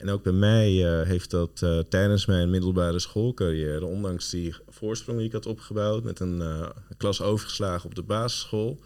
[0.00, 5.18] En ook bij mij uh, heeft dat uh, tijdens mijn middelbare schoolcarrière, ondanks die voorsprong
[5.18, 8.80] die ik had opgebouwd met een uh, klas overgeslagen op de basisschool,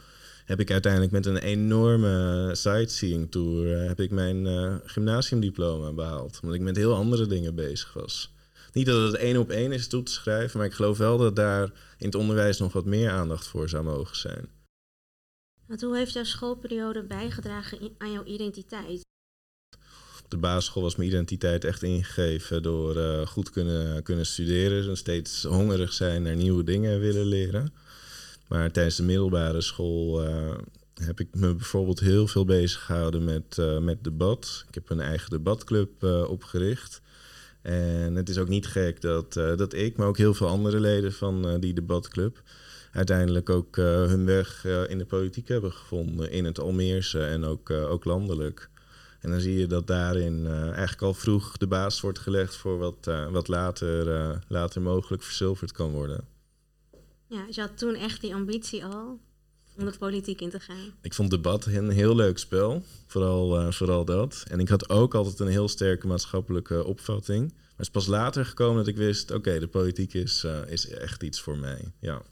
[0.44, 4.46] heb ik uiteindelijk met een enorme sightseeing tour heb ik mijn
[4.84, 6.38] gymnasiumdiploma behaald.
[6.42, 8.32] Omdat ik met heel andere dingen bezig was.
[8.72, 11.36] Niet dat het één op één is toe te schrijven, maar ik geloof wel dat
[11.36, 11.62] daar
[11.98, 14.48] in het onderwijs nog wat meer aandacht voor zou mogen zijn.
[15.66, 19.02] Want hoe heeft jouw schoolperiode bijgedragen aan jouw identiteit?
[20.34, 25.42] De basisschool was mijn identiteit echt ingegeven door uh, goed kunnen, kunnen studeren en steeds
[25.42, 27.72] hongerig zijn naar nieuwe dingen willen leren.
[28.48, 30.54] Maar tijdens de middelbare school uh,
[30.94, 34.64] heb ik me bijvoorbeeld heel veel bezig gehouden met, uh, met debat.
[34.68, 37.00] Ik heb een eigen debatclub opgericht.
[37.62, 41.12] En het is ook niet gek dat, dat ik, maar ook heel veel andere leden
[41.12, 42.42] van die debatclub
[42.92, 46.30] uiteindelijk ook hun weg in de politiek hebben gevonden.
[46.30, 48.70] In het Almeerse en ook, ook landelijk.
[49.24, 52.78] En dan zie je dat daarin uh, eigenlijk al vroeg de basis wordt gelegd voor
[52.78, 56.26] wat, uh, wat later, uh, later mogelijk verzilverd kan worden.
[57.26, 59.20] Ja, dus je had toen echt die ambitie al
[59.76, 60.94] om de politiek in te gaan.
[61.00, 64.44] Ik vond debat een heel leuk spel, vooral, vooral dat.
[64.48, 67.48] En ik had ook altijd een heel sterke maatschappelijke opvatting.
[67.48, 71.22] Maar het is pas later gekomen dat ik wist, oké, de politiek is, is echt
[71.22, 71.92] iets voor mij.
[72.00, 72.22] Ja.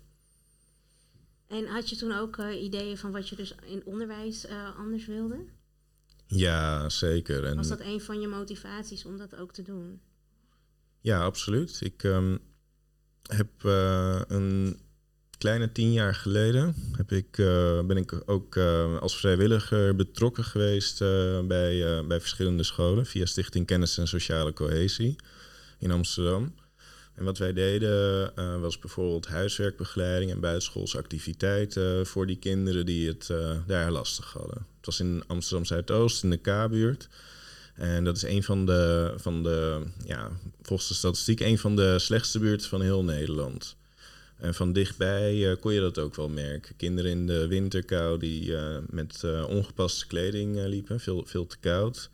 [1.47, 5.37] En had je toen ook ideeën van wat je dus in onderwijs anders wilde?
[6.35, 7.45] Ja, zeker.
[7.45, 10.01] En Was dat een van je motivaties om dat ook te doen?
[11.01, 11.81] Ja, absoluut.
[11.81, 12.39] Ik um,
[13.23, 14.81] heb uh, een
[15.39, 20.99] kleine tien jaar geleden heb ik, uh, ben ik ook uh, als vrijwilliger betrokken geweest
[21.49, 25.17] bij, bij verschillende scholen via Stichting Kennis en Sociale Cohesie
[25.79, 26.55] in Amsterdam.
[27.15, 33.09] En wat wij deden uh, was bijvoorbeeld huiswerkbegeleiding en buitenschoolse activiteiten voor die kinderen die
[33.09, 34.67] het uh, daar lastig hadden.
[34.77, 37.09] Het was in Amsterdam Zuidoost, in de K-buurt.
[37.75, 40.31] En dat is een van de, van de, ja,
[40.63, 43.77] volgens de statistiek, een van de slechtste buurten van heel Nederland.
[44.37, 46.77] En van dichtbij uh, kon je dat ook wel merken.
[46.77, 48.55] Kinderen in de winterkou die
[48.91, 52.11] met ongepaste kleding liepen, veel, veel te koud.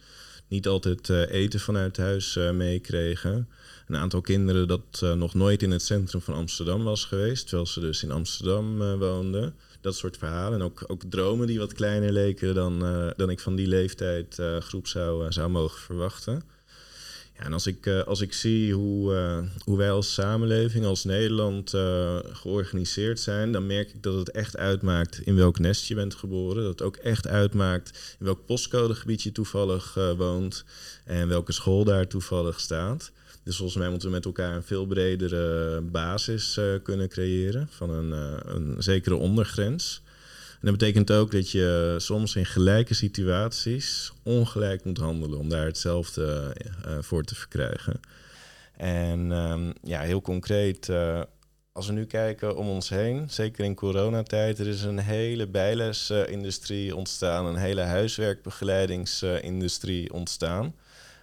[0.48, 3.48] Niet altijd eten vanuit huis meekregen
[3.88, 7.66] een aantal kinderen dat uh, nog nooit in het centrum van Amsterdam was geweest, terwijl
[7.66, 9.54] ze dus in Amsterdam uh, woonden.
[9.80, 10.58] Dat soort verhalen.
[10.58, 14.42] En ook, ook dromen die wat kleiner leken dan, uh, dan ik van die leeftijd
[14.60, 16.42] groep zou, zou mogen verwachten.
[17.36, 19.12] Ja, en als ik, als ik zie hoe,
[19.64, 21.70] hoe wij als samenleving, als Nederland
[22.32, 26.62] georganiseerd zijn, dan merk ik dat het echt uitmaakt in welk nest je bent geboren.
[26.62, 30.64] Dat het ook echt uitmaakt in welk postcodegebied je toevallig woont
[31.04, 33.12] en welke school daar toevallig staat.
[33.48, 37.90] Dus volgens mij moeten we met elkaar een veel bredere basis uh, kunnen creëren van
[37.90, 40.02] een, uh, een zekere ondergrens.
[40.50, 45.66] En dat betekent ook dat je soms in gelijke situaties ongelijk moet handelen om daar
[45.66, 48.00] hetzelfde uh, voor te verkrijgen.
[48.76, 50.90] En um, ja, heel concreet,
[51.72, 56.96] als we nu kijken om ons heen, zeker in coronatijd, er is een hele bijlesindustrie
[56.96, 60.74] ontstaan, een hele huiswerkbegeleidingsindustrie ontstaan.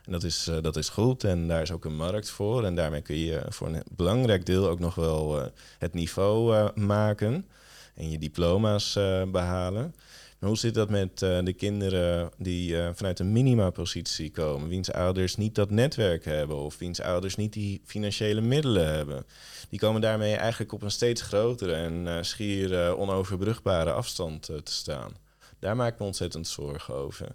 [0.05, 2.65] En dat is, uh, dat is goed en daar is ook een markt voor.
[2.65, 5.45] En daarmee kun je voor een belangrijk deel ook nog wel uh,
[5.79, 7.47] het niveau uh, maken
[7.95, 8.93] en je diploma's
[9.31, 9.95] behalen.
[10.39, 15.55] Maar hoe zit dat met de kinderen die vanuit een minima-positie komen, wiens ouders niet
[15.55, 19.25] dat netwerk hebben of wiens ouders niet die financiële middelen hebben?
[19.69, 25.11] Die komen daarmee eigenlijk op een steeds grotere en schier onoverbrugbare afstand te staan.
[25.59, 27.27] Daar maak ik me ontzettend zorgen over.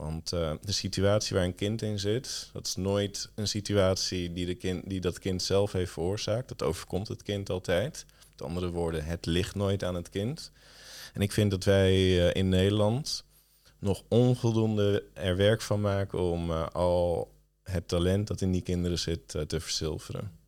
[0.00, 4.46] Want uh, de situatie waar een kind in zit, dat is nooit een situatie die,
[4.46, 6.48] de kind, die dat kind zelf heeft veroorzaakt.
[6.48, 8.06] Dat overkomt het kind altijd.
[8.30, 10.52] Met andere woorden, het ligt nooit aan het kind.
[11.12, 13.24] En ik vind dat wij uh, in Nederland
[13.78, 17.32] nog onvoldoende er werk van maken om uh, al
[17.62, 20.38] het talent dat in die kinderen zit te verzilveren.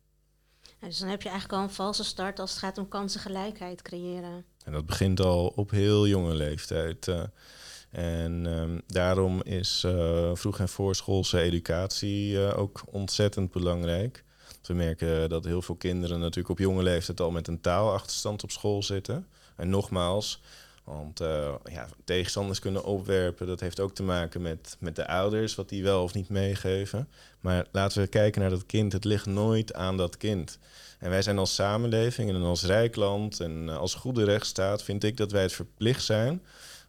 [0.79, 3.81] Ja, dus dan heb je eigenlijk al een valse start als het gaat om kansengelijkheid
[3.81, 4.45] creëren.
[4.63, 7.07] En dat begint al op heel jonge leeftijd.
[7.93, 14.23] En um, daarom is uh, vroeg- en voorschoolse educatie uh, ook ontzettend belangrijk.
[14.63, 18.51] We merken dat heel veel kinderen natuurlijk op jonge leeftijd al met een taalachterstand op
[18.51, 19.27] school zitten.
[19.55, 20.41] En nogmaals,
[20.83, 25.55] want uh, ja, tegenstanders kunnen opwerpen, dat heeft ook te maken met, met de ouders,
[25.55, 27.07] wat die wel of niet meegeven.
[27.39, 28.93] Maar laten we kijken naar dat kind.
[28.93, 30.59] Het ligt nooit aan dat kind.
[30.99, 35.17] En wij zijn als samenleving en als rijk land en als goede rechtsstaat, vind ik
[35.17, 36.41] dat wij het verplicht zijn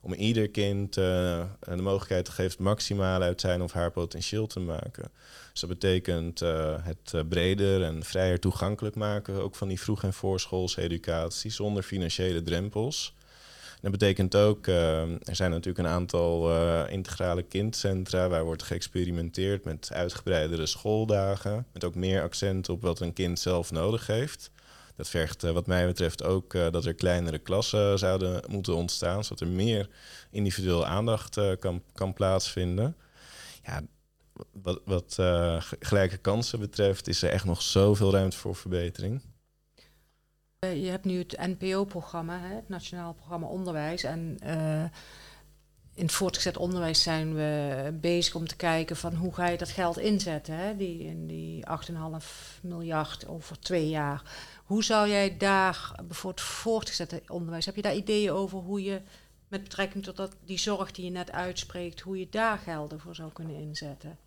[0.05, 4.61] om ieder kind uh, de mogelijkheid te geven maximaal uit zijn of haar potentieel te
[4.61, 5.11] maken.
[5.51, 10.03] Dus dat betekent uh, het uh, breder en vrijer toegankelijk maken, ook van die vroeg-
[10.03, 13.15] en voorschoolse educatie, zonder financiële drempels.
[13.81, 16.51] Dat betekent ook, er zijn natuurlijk een aantal
[16.87, 23.13] integrale kindcentra waar wordt geëxperimenteerd met uitgebreidere schooldagen, met ook meer accent op wat een
[23.13, 24.51] kind zelf nodig heeft.
[24.97, 29.25] Dat vergt eh, wat mij betreft ook uh, dat er kleinere klassen zouden moeten ontstaan,
[29.25, 29.89] zodat er meer
[30.31, 32.97] individueel aandacht uh, kan, kan plaatsvinden.
[33.63, 33.83] Ja,
[34.53, 35.15] wat, wat
[35.79, 39.23] gelijke kansen betreft is er echt nog zoveel ruimte voor verbetering.
[40.61, 44.03] Je hebt nu het NPO-programma, het Nationaal Programma Onderwijs.
[44.03, 44.39] En
[45.95, 49.69] in het voortgezet onderwijs zijn we bezig om te kijken van hoe ga je dat
[49.69, 50.77] geld inzetten, hè?
[50.77, 52.27] Die, in die 8,5
[52.63, 54.23] miljard over twee jaar.
[54.65, 59.01] Hoe zou jij daar, bijvoorbeeld voortgezet onderwijs, heb je daar ideeën over hoe je
[59.49, 63.15] met betrekking tot dat, die zorg die je net uitspreekt, hoe je daar gelden voor
[63.15, 64.19] zou kunnen inzetten?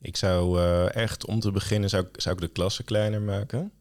[0.00, 3.72] Ik zou uh, echt, om te beginnen, zou, zou ik de klassen kleiner maken.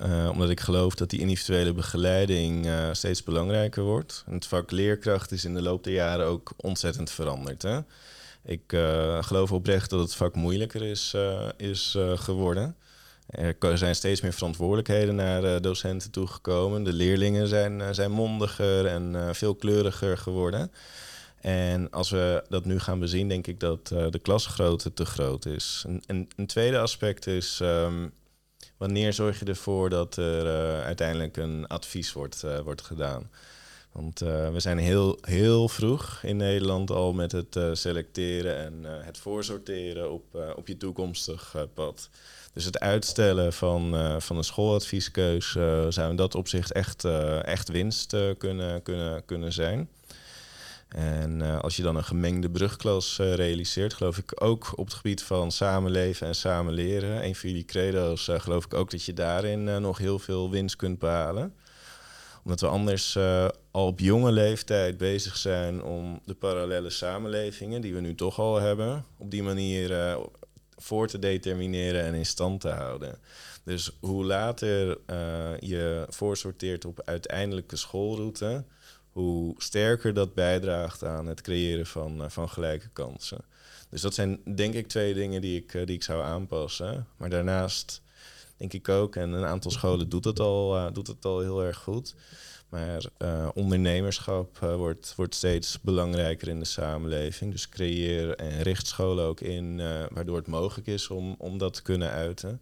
[0.00, 4.24] Uh, omdat ik geloof dat die individuele begeleiding uh, steeds belangrijker wordt.
[4.26, 7.62] En het vak leerkracht is in de loop der jaren ook ontzettend veranderd.
[7.62, 7.80] Hè?
[8.44, 8.62] Ik
[9.24, 11.16] geloof oprecht dat het vak moeilijker is,
[11.56, 12.76] is geworden.
[13.30, 16.84] Er zijn steeds meer verantwoordelijkheden naar docenten toegekomen.
[16.84, 20.72] De leerlingen zijn, zijn mondiger en veel kleuriger geworden.
[21.40, 25.84] En als we dat nu gaan bezien, denk ik dat de klasgrootte te groot is.
[26.06, 28.12] Een, een tweede aspect is, um,
[28.76, 30.46] wanneer zorg je ervoor dat er
[30.82, 33.30] uiteindelijk een advies wordt, wordt gedaan?
[33.92, 40.12] Want we zijn heel, heel vroeg in Nederland al met het selecteren en het voorsorteren
[40.12, 42.10] op, op je toekomstig pad.
[42.52, 45.50] Dus het uitstellen van, van een schooladvieskeus
[45.88, 47.04] zou in dat opzicht echt,
[47.44, 49.88] echt winst kunnen, kunnen, kunnen zijn.
[50.88, 55.50] En als je dan een gemengde brugklas realiseert, geloof ik ook op het gebied van
[55.50, 57.24] samenleven en samenleren.
[57.24, 60.98] Een van jullie credo's geloof ik ook dat je daarin nog heel veel winst kunt
[60.98, 61.54] behalen.
[62.44, 63.16] Omdat we anders
[63.70, 68.60] al op jonge leeftijd bezig zijn om de parallele samenlevingen, die we nu toch al
[68.60, 70.18] hebben, op die manier
[70.80, 73.18] voor te determineren en in stand te houden.
[73.64, 74.98] Dus hoe later
[75.60, 78.64] je voorsorteert op uiteindelijke schoolroute,
[79.12, 83.44] hoe sterker dat bijdraagt aan het creëren van, eh, van gelijke kansen.
[83.88, 87.06] Dus dat zijn denk ik twee dingen die ik, eh, die ik zou aanpassen.
[87.16, 88.02] Maar daarnaast
[88.56, 91.78] denk ik ook, en een aantal scholen doet het al, doet het al heel erg
[91.78, 92.14] goed.
[92.70, 97.52] Maar uh, ondernemerschap wordt, wordt steeds belangrijker in de samenleving.
[97.52, 99.76] Dus creëer en richt scholen ook in,
[100.10, 102.60] waardoor het mogelijk is om, om dat te kunnen uiten.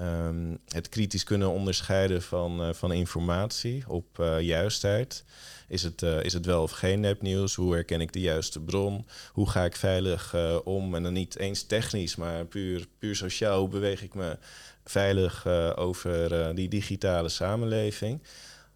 [0.00, 5.24] Um, het kritisch kunnen onderscheiden van, van informatie op juistheid.
[5.68, 7.54] Is het, is het wel of geen nepnieuws?
[7.54, 9.06] Hoe herken ik de juiste bron?
[9.32, 10.34] Hoe ga ik veilig
[10.64, 10.94] om?
[10.94, 13.60] En dan niet eens technisch, maar puur, puur sociaal.
[13.60, 14.38] Hoe beweeg ik me
[14.84, 15.46] veilig
[15.76, 18.22] over die digitale samenleving?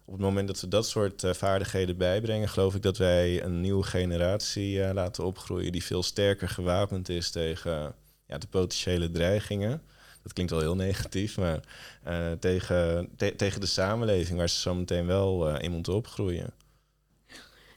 [0.05, 3.83] Op het moment dat we dat soort vaardigheden bijbrengen, geloof ik dat wij een nieuwe
[3.83, 7.95] generatie laten opgroeien die veel sterker gewapend is tegen
[8.27, 9.81] ja, de potentiële dreigingen
[10.23, 11.59] dat klinkt wel heel negatief, maar
[12.07, 16.53] uh, tegen, te, tegen de samenleving waar ze zo meteen wel in moeten opgroeien.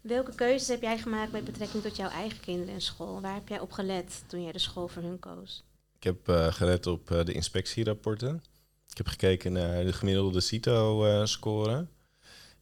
[0.02, 3.20] Welke keuzes heb jij gemaakt met betrekking tot jouw eigen kinderen en school?
[3.20, 5.64] Waar heb jij op gelet toen jij de school voor hun koos?
[5.96, 8.42] Ik heb uh, gelet op uh, de inspectierapporten.
[8.88, 11.86] Ik heb gekeken naar de gemiddelde CITO-score.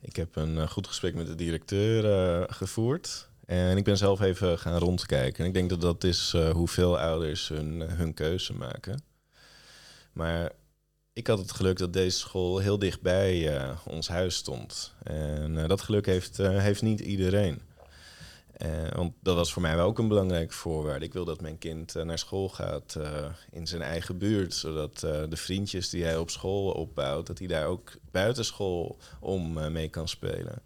[0.04, 3.28] Uh, ik heb een goed gesprek met de directeur gevoerd.
[3.46, 5.40] En ik ben zelf even gaan rondkijken.
[5.42, 9.02] En ik denk dat dat is hoeveel ouders hun, hun keuze maken.
[10.12, 10.52] Maar
[11.14, 14.94] ik had het geluk dat deze school heel dichtbij uh, ons huis stond.
[15.02, 17.60] En uh, dat geluk heeft, uh, heeft niet iedereen.
[18.94, 21.04] Want dat was voor mij wel ook een belangrijke voorwaarde.
[21.04, 22.98] Ik wil dat mijn kind naar school gaat
[23.50, 24.54] in zijn eigen buurt.
[24.54, 29.88] Zodat de vriendjes die hij op school opbouwt, dat hij daar ook buitenschool om mee
[29.88, 30.62] kan spelen.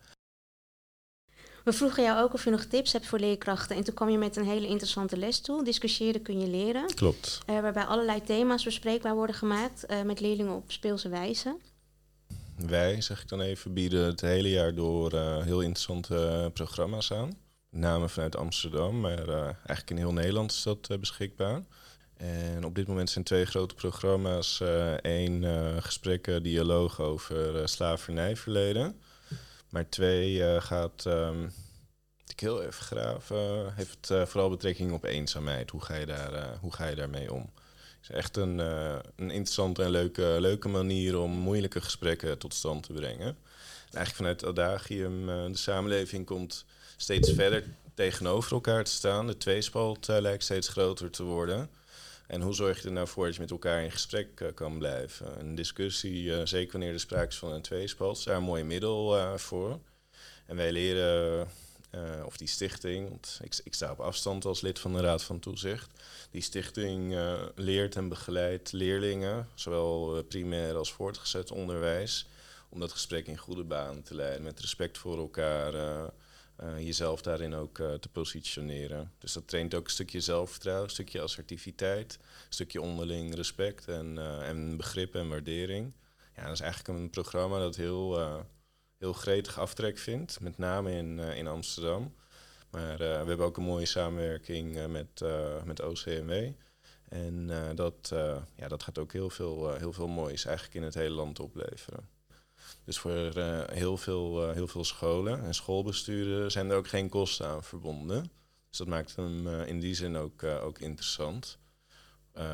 [1.64, 3.76] We vroegen jou ook of je nog tips hebt voor leerkrachten.
[3.76, 5.64] En toen kwam je met een hele interessante les toe.
[5.64, 6.94] Discussiëren kun je leren.
[6.94, 7.40] Klopt.
[7.50, 11.56] Uh, waarbij allerlei thema's bespreekbaar worden gemaakt uh, met leerlingen op speelse wijze.
[12.56, 17.36] Wij, zeg ik dan even, bieden het hele jaar door uh, heel interessante programma's aan.
[17.70, 21.62] Met name vanuit Amsterdam, maar eigenlijk in heel Nederland is dat beschikbaar.
[22.16, 24.60] En op dit moment zijn twee grote programma's.
[25.02, 25.44] Eén
[25.82, 29.00] gesprekken, dialoog over slavernijverleden.
[29.68, 31.52] Maar twee gaat, um,
[32.26, 35.70] ik heel even graven, heeft vooral betrekking op eenzaamheid.
[35.70, 37.50] Hoe ga je, daar, hoe ga je daarmee om?
[38.00, 42.82] Het is echt een, een interessante en leuke, leuke manier om moeilijke gesprekken tot stand
[42.82, 43.36] te brengen.
[43.90, 46.64] En eigenlijk vanuit Adagium, de samenleving komt
[47.00, 49.26] steeds verder tegenover elkaar te staan.
[49.26, 51.70] De tweespalt lijkt steeds groter te worden.
[52.26, 54.78] En hoe zorg je er nou voor dat je met elkaar in gesprek uh, kan
[54.78, 55.40] blijven?
[55.40, 58.64] Een discussie, uh, zeker wanneer er sprake is van een tweespalt, is daar een mooi
[58.64, 59.78] middel uh, voor.
[60.46, 61.48] En wij leren,
[62.24, 65.38] of die stichting, want ik, ik, sta op afstand als lid van de Raad van
[65.38, 65.90] Toezicht.
[66.30, 67.16] Die stichting
[67.54, 72.26] leert en begeleidt leerlingen, zowel primair als voortgezet onderwijs,
[72.68, 75.72] om dat gesprek in goede banen te leiden, met respect voor elkaar
[76.62, 79.12] uh, jezelf daarin ook uh, te positioneren.
[79.18, 84.16] Dus dat traint ook een stukje zelfvertrouwen, een stukje assertiviteit, een stukje onderling respect en,
[84.16, 85.92] uh, en begrip en waardering.
[86.36, 88.18] Ja, dat is eigenlijk een programma dat heel,
[88.98, 92.14] heel gretig aftrek vindt, met name in, in Amsterdam.
[92.70, 95.24] Maar we hebben ook een mooie samenwerking met,
[95.64, 96.50] met OCMW.
[97.08, 98.08] En dat,
[98.54, 102.08] ja, dat gaat ook heel veel, heel veel moois eigenlijk in het hele land opleveren.
[102.88, 103.12] Dus voor
[103.72, 108.22] heel, veel, heel veel scholen en schoolbesturen zijn er ook geen kosten aan verbonden.
[108.68, 111.58] Dus dat maakt hem in die zin ook, ook interessant.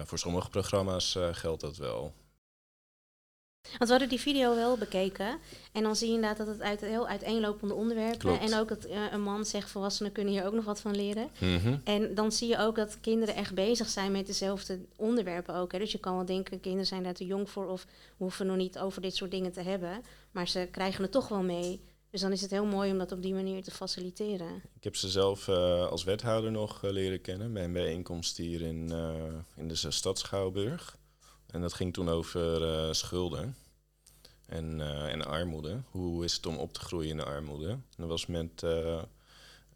[0.05, 2.15] voor sommige programma's geldt dat wel.
[3.79, 5.39] Want we hadden die video wel bekeken.
[5.73, 8.41] En dan zie je inderdaad dat het uit heel uiteenlopende onderwerpen.
[8.41, 11.29] En ook dat uh, een man zegt, volwassenen kunnen hier ook nog wat van leren.
[11.39, 11.77] Mhm.
[11.85, 15.73] En dan zie je ook dat kinderen echt bezig zijn met dezelfde onderwerpen ook.
[15.73, 15.79] Hè.
[15.79, 17.87] Dus je kan wel denken, kinderen zijn daar te jong voor of
[18.17, 20.03] hoeven nog niet over dit soort dingen te hebben.
[20.31, 21.81] Maar ze krijgen het toch wel mee.
[22.11, 24.63] Dus dan is het heel mooi om dat op die manier te faciliteren.
[24.77, 28.63] Ik heb ze zelf uh, als wethouder nog uh, leren kennen bij een bijeenkomst hier
[28.63, 28.93] in,
[29.57, 30.97] in de stad Schouwburg.
[31.55, 33.57] En dat ging toen over schulden
[34.47, 35.83] en, uh, en armoede.
[35.91, 37.69] Hoe is het om op te groeien in de armoede?
[37.69, 39.03] En dat was met uh,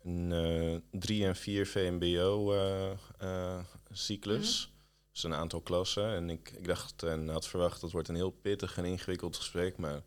[0.03, 4.66] een uh, drie en vier VMBO-cyclus.
[4.66, 4.72] Mm
[5.12, 6.14] Dus een aantal klassen.
[6.14, 9.76] En ik, ik dacht en had verwacht dat wordt een heel pittig en ingewikkeld gesprek.
[9.76, 10.03] Maar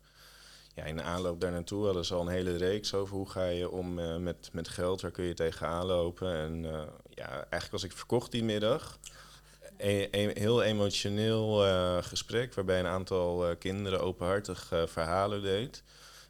[0.74, 3.44] ja, in de aanloop daar naartoe hadden ze al een hele reeks over hoe ga
[3.44, 6.34] je om met, met geld, waar kun je tegenaan lopen.
[6.34, 6.62] En
[7.08, 8.98] ja, eigenlijk was ik verkocht die middag
[9.76, 15.82] een, heel emotioneel uh, gesprek waarbij een aantal uh, kinderen openhartig uh, verhalen deed.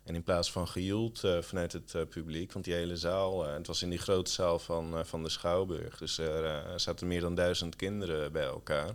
[0.05, 3.91] En in plaats van gejoeld vanuit het publiek, want die hele zaal, het was in
[3.91, 8.45] die grote zaal van, van de Schouwburg, dus er zaten meer dan duizend kinderen bij
[8.45, 8.95] elkaar.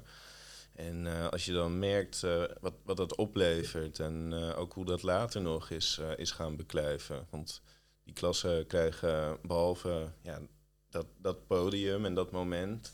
[0.73, 2.21] En als je dan merkt
[2.61, 7.27] wat, wat dat oplevert en ook hoe dat later nog is, is gaan beklijven.
[7.29, 7.61] Want
[8.03, 10.39] die klassen krijgen behalve ja,
[10.89, 12.91] dat, dat podium en dat moment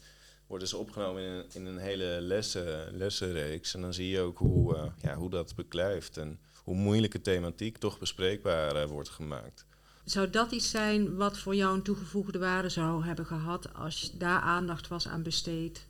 [0.48, 3.74] worden ze opgenomen in een, in een hele lessen, lessenreeks.
[3.74, 7.78] En dan zie je ook hoe, uh, ja, hoe dat beklijft en hoe moeilijke thematiek
[7.78, 9.66] toch bespreekbaar uh, wordt gemaakt.
[10.04, 14.42] Zou dat iets zijn wat voor jou een toegevoegde waarde zou hebben gehad als daar
[14.42, 15.88] aandacht was aan besteed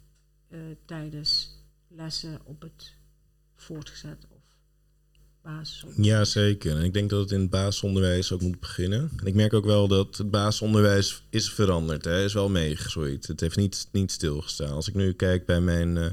[0.50, 2.94] uh, tijdens lessen op het
[3.56, 4.28] voortgezet
[5.44, 6.08] basisonderwijs.
[6.08, 6.78] Ja, zeker.
[6.78, 9.12] En ik denk dat het in het basisonderwijs ook moet beginnen.
[9.20, 12.06] En ik merk ook wel dat het basisonderwijs is veranderd.
[12.06, 13.28] Hè, is wel meegegroeid.
[13.28, 14.74] Het heeft niet, niet stilgestaan.
[14.74, 16.06] Als ik nu kijk bij mijn uh,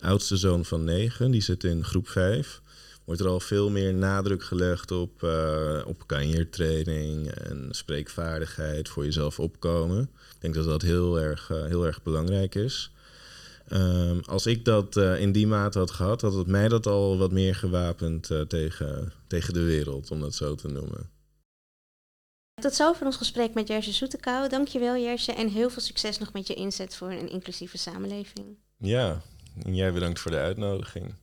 [0.00, 2.60] oudste zoon van negen, die zit in groep 5
[3.06, 9.40] wordt er al veel meer nadruk gelegd op, uh, op kanjertraining en spreekvaardigheid voor jezelf
[9.40, 10.02] opkomen.
[10.02, 12.90] Ik denk dat dat heel erg, uh, heel erg belangrijk is.
[13.72, 17.18] Um, als ik dat uh, in die mate had gehad, had het mij dat al
[17.18, 21.10] wat meer gewapend uh, tegen, tegen de wereld, om dat zo te noemen.
[22.54, 24.48] Tot zover ons gesprek met Jersje Soetekou.
[24.48, 28.46] Dankjewel Jersje en heel veel succes nog met je inzet voor een inclusieve samenleving.
[28.76, 29.22] Ja,
[29.62, 31.14] en jij bedankt voor de uitnodiging.